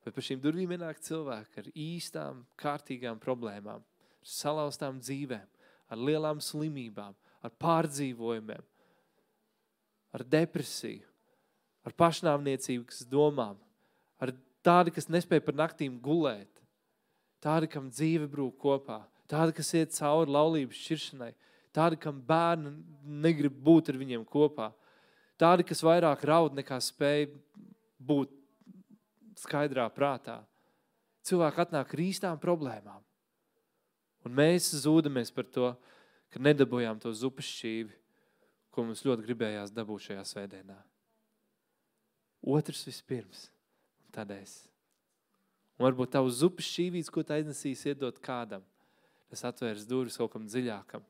[0.03, 5.47] Bet pa šīm durvīm ienāk cilvēki ar īstām, kārtīgām problēmām, ar salauztām dzīvēm,
[5.91, 8.63] ar lielām slimībām, ar pārdzīvojumiem,
[10.15, 11.03] ar depresiju,
[11.87, 13.59] ar pašnāvniecības domām,
[14.19, 14.31] ar
[14.63, 16.63] tādi, kas nespēja par naktīm gulēt,
[17.43, 21.31] tādi, kam dzīve brūk kopā, tādi, kas iet cauri laulības šķiršanai,
[21.75, 22.73] tādi, kam bērni
[23.23, 24.71] negrib būt ar viņiem kopā,
[25.39, 27.27] tādi, kas vairāk raud nekā spēj
[27.99, 28.33] būt
[29.37, 30.39] skaidrā prātā.
[31.27, 33.03] Cilvēki atnāk ar īstām problēmām.
[34.25, 35.71] Un mēs zūdamies par to,
[36.33, 37.93] ka nedabūjām to zupas šķīvi,
[38.71, 40.77] ko mums ļoti gribējās dabūt šajā svētdienā.
[42.47, 43.47] Otrs vispirms,
[44.03, 44.59] un tad es.
[45.77, 48.63] Un varbūt tavs zupas šķīvīts, ko tu aiznesīsi, iedot kādam.
[49.31, 51.03] Tas atvērs durvis kaut kam dziļākam,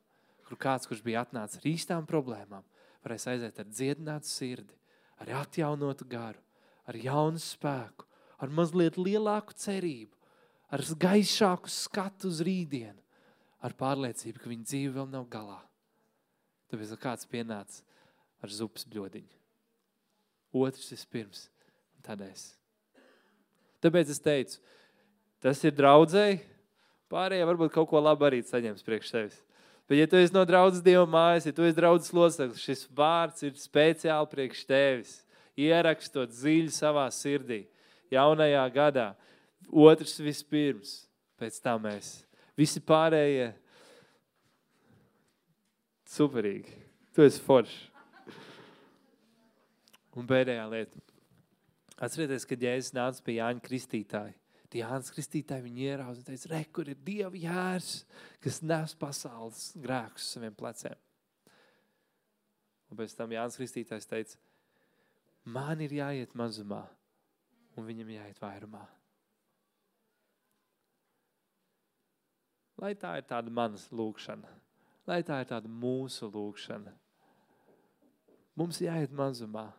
[0.48, 2.66] kur kāds, kurš bija atnācis ar īstām problēmām,
[3.06, 4.74] varēs aiziet ar dziedinātu sirdi,
[5.22, 6.42] ar atjaunotu garu,
[6.88, 8.08] ar jaunu spēku,
[8.42, 10.14] ar mazliet lielāku cerību,
[10.74, 13.00] ar gaišāku skatu uz rītdienu,
[13.64, 15.60] ar pārliecību, ka viņa dzīve vēl nav galā.
[16.72, 17.84] Tāpēc, kāds pienāca
[18.44, 19.36] ar zupas bļodiņu.
[20.58, 21.48] Otrs vispirms,
[21.96, 22.50] un tad es.
[23.84, 24.60] Tāpēc es teicu,
[25.44, 26.42] tas ir draudzēji,
[27.12, 29.38] pārējie varbūt kaut ko labu arī saņems priekš sevis.
[29.88, 33.46] Bet, ja tu esi no draudzes Dieva mājas, ja tu esi draudzes loceklis, šis vārds
[33.48, 35.14] ir speciāli priekš tevis.
[35.58, 37.64] Ierakstot dziļi savā sirdī,
[38.14, 39.08] jaunajā gadā.
[39.72, 41.08] Otrs vispirms,
[41.40, 42.12] pēc tam mēs.
[42.60, 43.50] Visi pārējie
[46.12, 46.76] superīgi.
[47.16, 47.78] Tu esi foršs.
[50.18, 51.02] Un pēdējā lieta.
[51.98, 54.36] Atcerieties, kad Jēzus nāca pie Jāņa Kristītāja.
[54.68, 57.92] Tie Jānis Kristītāji viņu ieraudzīja un teica, re, kur ir Dieva jērs,
[58.44, 60.98] kas nes pasaules grēkus saviem pleciem.
[62.92, 64.40] Un pēc tam Jānis Kristītājs teica,
[65.48, 66.84] man ir jāiet mazumā,
[67.78, 68.84] un viņam jāiet vairumā.
[72.78, 74.52] Lai tā ir tāda manas lūkšana,
[75.10, 76.92] lai tā ir tāda mūsu lūkšana.
[78.58, 79.70] Mums jāiet mazumā,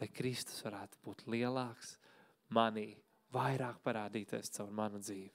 [0.00, 1.96] lai Kristus varētu būt lielāks
[2.50, 2.94] manī,
[3.34, 5.30] vairāk parādīties caur manu dzīvi.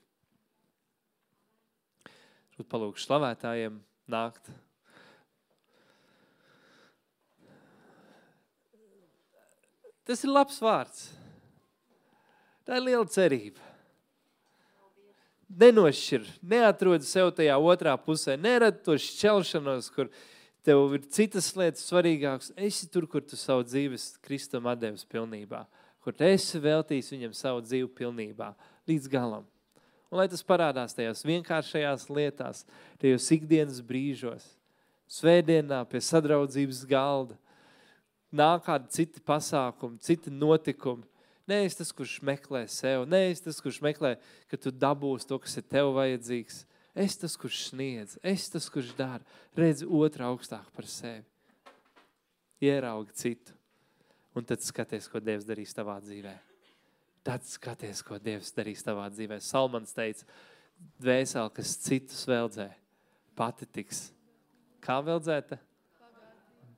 [2.56, 3.80] Rūt palūkšu slavētājiem
[4.12, 4.48] nākt.
[10.06, 11.08] Tas ir labs vārds.
[12.66, 13.62] Tā ir liela cerība.
[15.46, 20.08] Nenošķir, neatrod sev tajā otrā pusē, nerad to šķelšanos, kur
[20.66, 22.50] tev ir citas lietas svarīgākas.
[22.58, 25.62] Esi tur, kur tu savu dzīves Kristum atdevis pilnībā,
[26.06, 28.52] kur esi veltījis viņam savu dzīvi pilnībā,
[28.86, 29.46] līdz galam.
[30.06, 32.62] Un lai tas parādās tajās vienkāršajās lietās,
[33.02, 34.46] tajos ikdienas brīžos,
[35.10, 37.34] svētdienā pie sadraudzības galda,
[38.30, 41.04] nāk kādi citi pasākumi, citi notikumi.
[41.46, 44.16] Nē, es tas, kurš meklē sev, nē, es tas, kurš meklē,
[44.50, 46.62] ka tu dabūsi to, kas ir tev vajadzīgs–
[46.96, 49.20] Es tas, kurš sniedz, es tas, kurš dara,
[49.52, 51.26] redz otru augstāk par sevi.
[52.64, 53.52] Ieraugi citu,
[54.36, 56.34] un tad skaties, ko Dievs darīs tavā dzīvē.
[57.26, 59.40] Tad skaties, ko Dievs darīs tavā dzīvē.
[59.42, 60.26] Salmans teica,
[61.02, 62.68] dvēseli, kas citus veldzē,
[63.38, 64.10] pati tiks.
[64.84, 65.58] Kā veldzēta?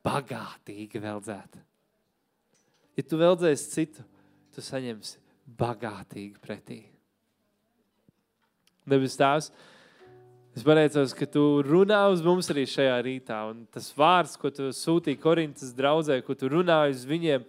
[0.06, 1.61] Bagātīgi veldzēta.
[2.96, 4.04] Ja tu veldzēsi citu,
[4.54, 5.18] tu saņemsi
[5.59, 6.78] bagātīgi pretī.
[8.88, 9.50] Debes tēvs,
[10.59, 13.36] Es pateicos, ka tu runā uz mums arī šajā rītā.
[13.46, 17.44] Un tas vārds, ko tu sūtīji Korintas draudzē, ko tu runāji uz viņiem,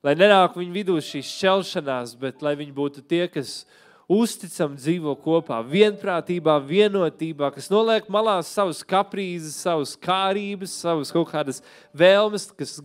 [0.00, 3.66] lai nenāk viņu vidū šīs šķelšanās, bet lai viņi būtu tie, kas
[4.08, 11.60] uzticam dzīvo kopā, vienprātībā, vienotībā, kas noliek malā savas kaprīzes, savas kārības, savas kaut kādas
[11.92, 12.78] vēlmes, kas,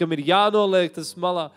[0.00, 1.50] kam ir jānoliek tas malā.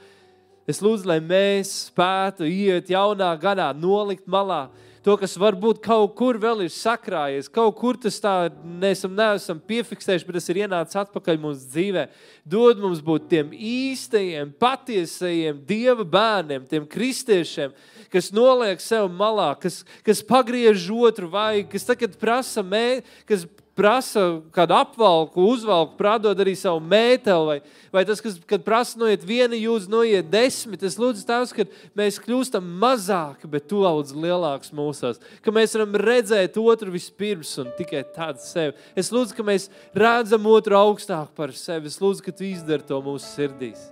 [0.67, 4.65] Es lūdzu, lai mēs spētu iet jaunā gadā, nolikt malā
[5.06, 8.34] to, kas varbūt kaut kur vēl ir sakrājies, kaut kur tas tā
[8.64, 12.06] neesam, neesam piefiksējuši, bet tas ir ienācis atpakaļ mūsu dzīvē.
[12.50, 17.76] Dod mums būt tiem īstajiem, patiesajiem Dieva bērniem, tiem kristiešiem,
[18.12, 23.47] kas noliek sev malā, kas, kas pagriež otru vaigu, kas tagad prasa mē, kas
[23.80, 24.23] prasa
[24.55, 27.57] kādu apvalku, uzvalku, prādot arī savu mēteli, vai,
[27.95, 30.84] vai tas, kas, kad prasa noiet viena jūdzi, noiet desmit.
[30.86, 31.65] Es lūdzu Tēvs, ka
[31.99, 37.71] mēs kļūstam mazāki, bet tu daudz lielāks mūsos, ka mēs varam redzēt otru vispirms un
[37.77, 38.75] tikai tādu sevi.
[38.99, 41.91] Es lūdzu, ka mēs redzam otru augstāk par sevi.
[41.91, 43.88] Es lūdzu, ka tu izdari to mūsu sirdīs.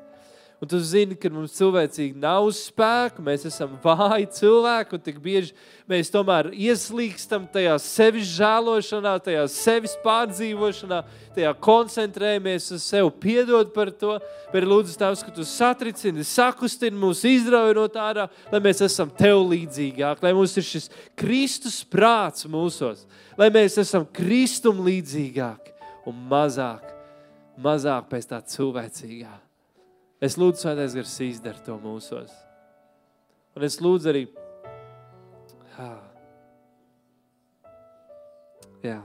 [0.57, 5.53] Un tu zini, ka mums cilvēcīgi nav spēka, mēs esam vāji cilvēki, un tik bieži
[5.85, 11.03] mēs tomēr ieslīgstam tajā sevis žēlošanā, tajā sevis pārdzīvošanā,
[11.37, 14.17] tajā koncentrējamies uz sevi, piedod par to,
[14.49, 19.45] bet lūdzu Tavs, ka Tu satricini, sakustini mūs, izrauj no tādā, lai mēs esam Tev
[19.53, 23.05] līdzīgāki, lai mums ir šis Kristus prāts mūsos,
[23.37, 25.77] lai mēs esam Kristum līdzīgāki
[26.09, 26.95] un mazāk,
[27.61, 29.46] mazāk pēc tā cilvēcīgā.
[30.17, 32.31] Es lūdzu, Svētais Gars izdara to mūsos.
[33.57, 34.23] Un es lūdzu arī,
[35.75, 35.91] jā,
[38.85, 38.97] jā.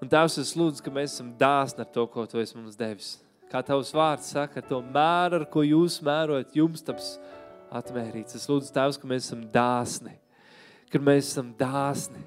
[0.00, 3.12] Un Tēvs, es lūdzu, ka mēs esam dāsni ar to, ko Tu esi mums devis.
[3.50, 7.12] Kā Tavs vārds saka, to mēru, ar ko jūs mērojat, jums taps
[7.70, 8.38] atmērīts.
[8.38, 10.16] Es lūdzu, Tēvs, ka mēs esam dāsni,
[10.90, 12.26] ka mēs esam dāsni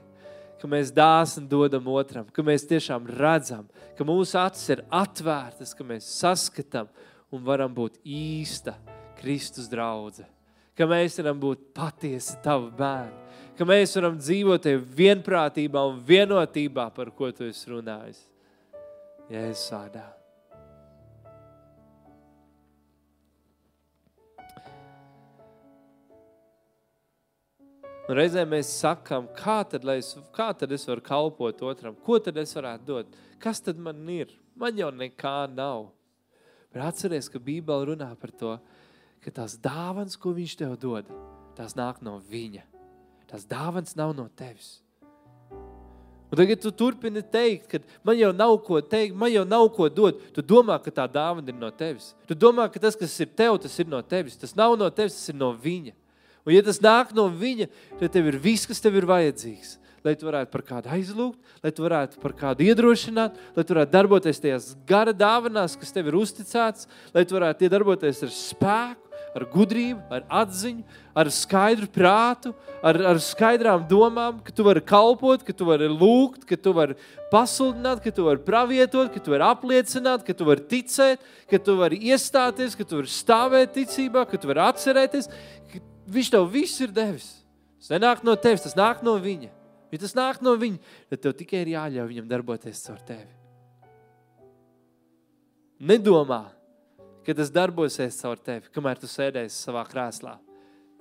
[0.64, 3.66] ka mēs dāsni dodam otram, ka mēs tiešām redzam,
[3.98, 6.88] ka mūsu acis ir atvērtas, ka mēs saskatām
[7.36, 8.78] un varam būt īsta
[9.20, 10.32] Kristus draudzene.
[10.80, 14.72] Ka mēs varam būt patiesi tavi bērni, ka mēs varam dzīvot
[15.04, 18.24] vienprātībā un vienotībā, par ko tu esi runājis.
[19.28, 20.08] Jēzus vārdā.
[28.04, 32.36] Un reizē mēs sakām, kā tad, es, kā tad es varu kalpot otram, ko tad
[32.42, 34.34] es varētu dot, kas tad man ir?
[34.60, 35.88] Man jau nekā nav.
[36.74, 38.58] Bet atceries, ka Bībele runā par to,
[39.24, 41.08] ka tās dāvans, ko viņš tev dod,
[41.56, 42.66] tās nāk no viņa.
[43.32, 44.82] Tās dāvans nav no tevis.
[46.34, 49.88] Un tagad tu turpini teikt, ka man jau nav ko teikt, man jau nav ko
[49.88, 50.20] dot.
[50.34, 52.12] Tu domā, ka tā dāvana ir no tevis.
[52.28, 54.36] Tu domā, ka tas, kas ir tev, tas ir no tevis.
[54.42, 55.94] Tas nav no tevis, tas ir no viņa.
[56.44, 57.70] Un, ja tas nāk no viņa,
[58.02, 59.78] tad tev ir viss, kas tev ir vajadzīgs.
[60.04, 63.94] Lai tu varētu par kādu aizlūgt, lai tu varētu par kādu iedrošināt, lai tu varētu
[63.94, 69.46] darboties tajās gara dāvanās, kas tev ir uzticēts, lai tu varētu iedarboties ar spēku, ar
[69.50, 70.84] gudrību, ar atziņu,
[71.18, 72.52] ar skaidru prātu,
[72.86, 76.98] ar, ar skaidrām domām, ka tu vari kalpot, ka tu vari lūgt, ka tu vari
[77.32, 81.80] pasludināt, ka tu vari pravietot, ka tu vari apliecināt, ka tu vari ticēt, ka tu
[81.80, 85.32] vari iestāties, ka tu vari stāvēt ticībā, ka tu vari atcerēties,
[86.14, 87.30] Viņš tev viss ir devis.
[87.82, 89.50] Tas nenāk no tevis, tas nāk no viņa.
[89.94, 90.80] Ja tas nāk no viņa,
[91.12, 93.30] tad tev tikai ir jāļauj viņam darboties caur tevi.
[95.84, 96.46] Nedomā,
[97.26, 100.38] ka tas darbosies caur tevi, kamēr tu sēdēsi savā krēslā.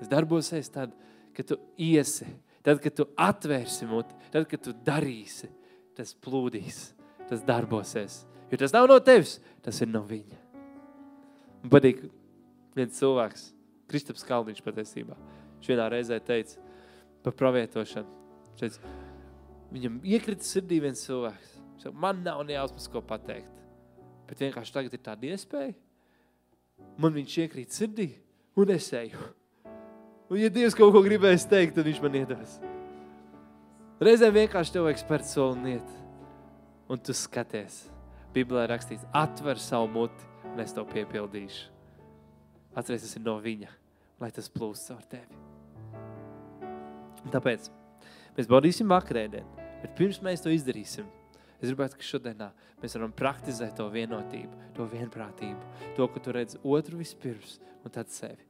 [0.00, 0.92] Tas darbosies tad,
[1.36, 2.26] kad tu iesi,
[2.66, 5.48] tad, kad tu atvērsi muti, tad, kad tu darīsi,
[5.96, 6.82] tas plūdīs,
[7.30, 8.22] tas darbosies.
[8.52, 10.40] Jo tas nav no tevis, tas ir no viņa.
[11.62, 12.02] Man patīk
[12.76, 13.52] viens cilvēks,
[13.92, 15.16] Kristaps Kalniņš patiesībā.
[15.58, 16.60] Viņš vienā reizē teica
[17.22, 18.20] par pravietošanu.
[18.58, 18.92] Teica,
[19.72, 21.58] viņam iekrita sirdī viens cilvēks.
[21.92, 23.50] Man nav nejausmas, ko pateikt.
[24.28, 25.74] Bet vienkārši tagad ir tāda iespēja.
[26.96, 28.08] Man viņš iekrīt sirdī
[28.58, 29.20] un es eju.
[30.32, 32.56] Un ja Dievs kaut ko gribēs teikt, tad viņš man iedos.
[34.02, 35.92] Reizēm vienkārši tev vajag spērt soli un iet.
[36.88, 37.84] Un tu skaties.
[38.32, 41.68] Bībelē rakstīts, atver savu muti un es to piepildīšu.
[42.72, 43.81] Atceries, tas ir no viņa
[44.22, 45.40] lai tas plūst caur tevi.
[47.32, 47.68] Tāpēc
[48.36, 51.06] mēs baudīsim vakarēdienu, bet pirms mēs to izdarīsim,
[51.62, 52.48] es gribētu, ka šodienā
[52.82, 58.10] mēs varam praktizēt to vienotību, to vienprātību, to, ka tu redz otru vispirms un tad
[58.12, 58.42] sevi.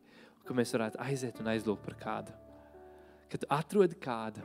[0.42, 2.34] Ka mēs varētu aiziet un aizlūgt par kādu.
[3.30, 4.42] Kad tu atrodi kādu,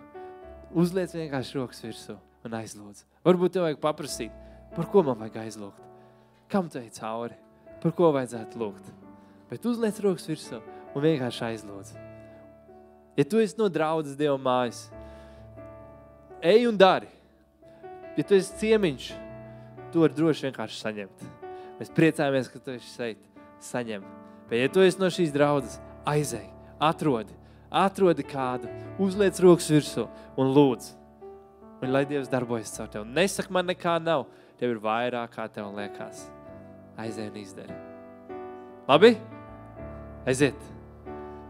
[0.78, 3.04] uzliec vienkārši rokas virsū un aizlūdz.
[3.26, 4.36] Varbūt tev vajag paprasīt,
[4.76, 5.84] par ko man vajag aizlūgt.
[6.52, 7.36] Kam tu ej cauri?
[7.82, 8.92] Par ko vajadzētu lūgt?
[9.50, 10.62] Bet uzliec rokas virsū
[10.98, 11.94] un vienkārši aizlūdz.
[13.18, 14.88] Ja tu esi no draudzes Dieva mājas,
[16.42, 17.10] ej un dari.
[18.18, 19.08] Ja tu esi ciemiņš,
[19.94, 21.26] tu vari droši vienkārši saņemt.
[21.78, 23.26] Mēs priecājamies, ka tu esi šeit,
[23.62, 24.06] saņem.
[24.50, 25.78] Bet ja tu esi no šīs draudzes,
[26.08, 26.46] aizej,
[26.82, 27.36] atrodi,
[27.70, 28.70] atrodi kādu,
[29.02, 30.94] uzliec rokas virsū un lūdz.
[31.84, 33.06] Un lai Dievs darbojas caur tevi.
[33.14, 34.26] Nesaka, man nekā nav.
[34.58, 36.24] Tev ir vairāk, kā tev liekas.
[36.98, 37.78] Aizej un izdari.
[38.90, 39.14] Labi?
[40.26, 40.77] Aiziet!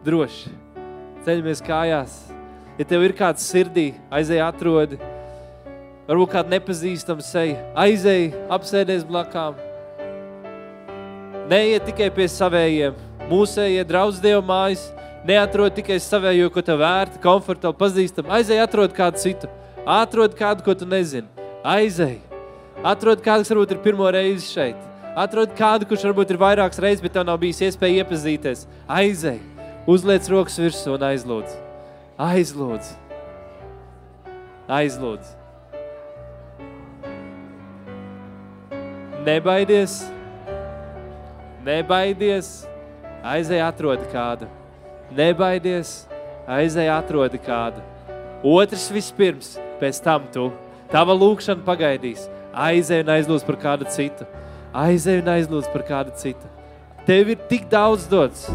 [0.05, 0.51] Droši.
[1.25, 2.17] Ceļamies kājās.
[2.77, 4.99] Ja tev ir kāds sirdī, aizēj atrodi.
[6.07, 7.57] Varbūt kāda nepazīstama seja.
[7.75, 9.57] Aizēj, apsēdies blakām.
[11.51, 12.95] Neiet tikai pie savējiem.
[13.27, 14.85] Mūsējie draudz Dieva mājas.
[15.27, 18.29] Neatrod tikai savējo, ko tev vērti, komfortabli, pazīstam.
[18.31, 19.49] Aizej, atrod kādu citu.
[19.83, 21.27] Atrod kādu, ko tu nezini.
[21.67, 22.19] Aizej.
[22.85, 24.79] Atrod kādu, kas varbūt ir pirmo reizi šeit.
[25.17, 28.67] Atrod kādu, kurš varbūt ir vairākas reizes, bet tev nav bijis iespēja iepazīties.
[28.87, 29.56] Aizej.
[29.87, 31.53] Uzliec rokas virsū un aizlūdz.
[32.19, 32.89] Aizlūdz.
[34.67, 35.29] Aizlūdz.
[39.23, 39.95] Nebaidies.
[41.63, 42.51] Nebaidies.
[43.23, 44.51] Aizej, atrodi kādu.
[45.15, 46.03] Nebaidies.
[46.43, 47.79] Aizej, atrodi kādu.
[48.43, 50.49] Otrs vispirms, pēc tam tu.
[50.91, 52.27] Tava lūkšana pagaidīs.
[52.51, 54.27] Aizej un aizlūdz par kādu citu.
[54.75, 56.51] Aizej un aizlūdz par kādu citu.
[57.07, 58.49] Tev ir tik daudz dots.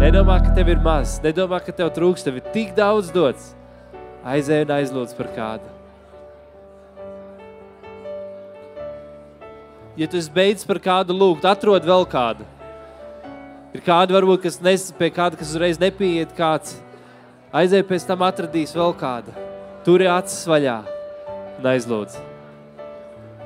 [0.00, 1.18] Nedomā, ka tev ir maz.
[1.20, 2.22] Nedomā, ka tev trūks.
[2.24, 3.50] Tev ir tik daudz dots.
[4.24, 5.68] Aizej un aizlūdz par kādu.
[10.00, 12.48] Ja tu esi beidzis par kādu lūgt, atrod vēl kādu.
[13.76, 16.78] Ir kādi, varbūt, kas nespēja, kāda, kas uzreiz nepieiet kāds.
[17.52, 19.36] Aizej pēc tam atradīs vēl kādu.
[19.84, 20.80] Tur ir acis vaļā
[21.60, 22.29] un aizlūdz.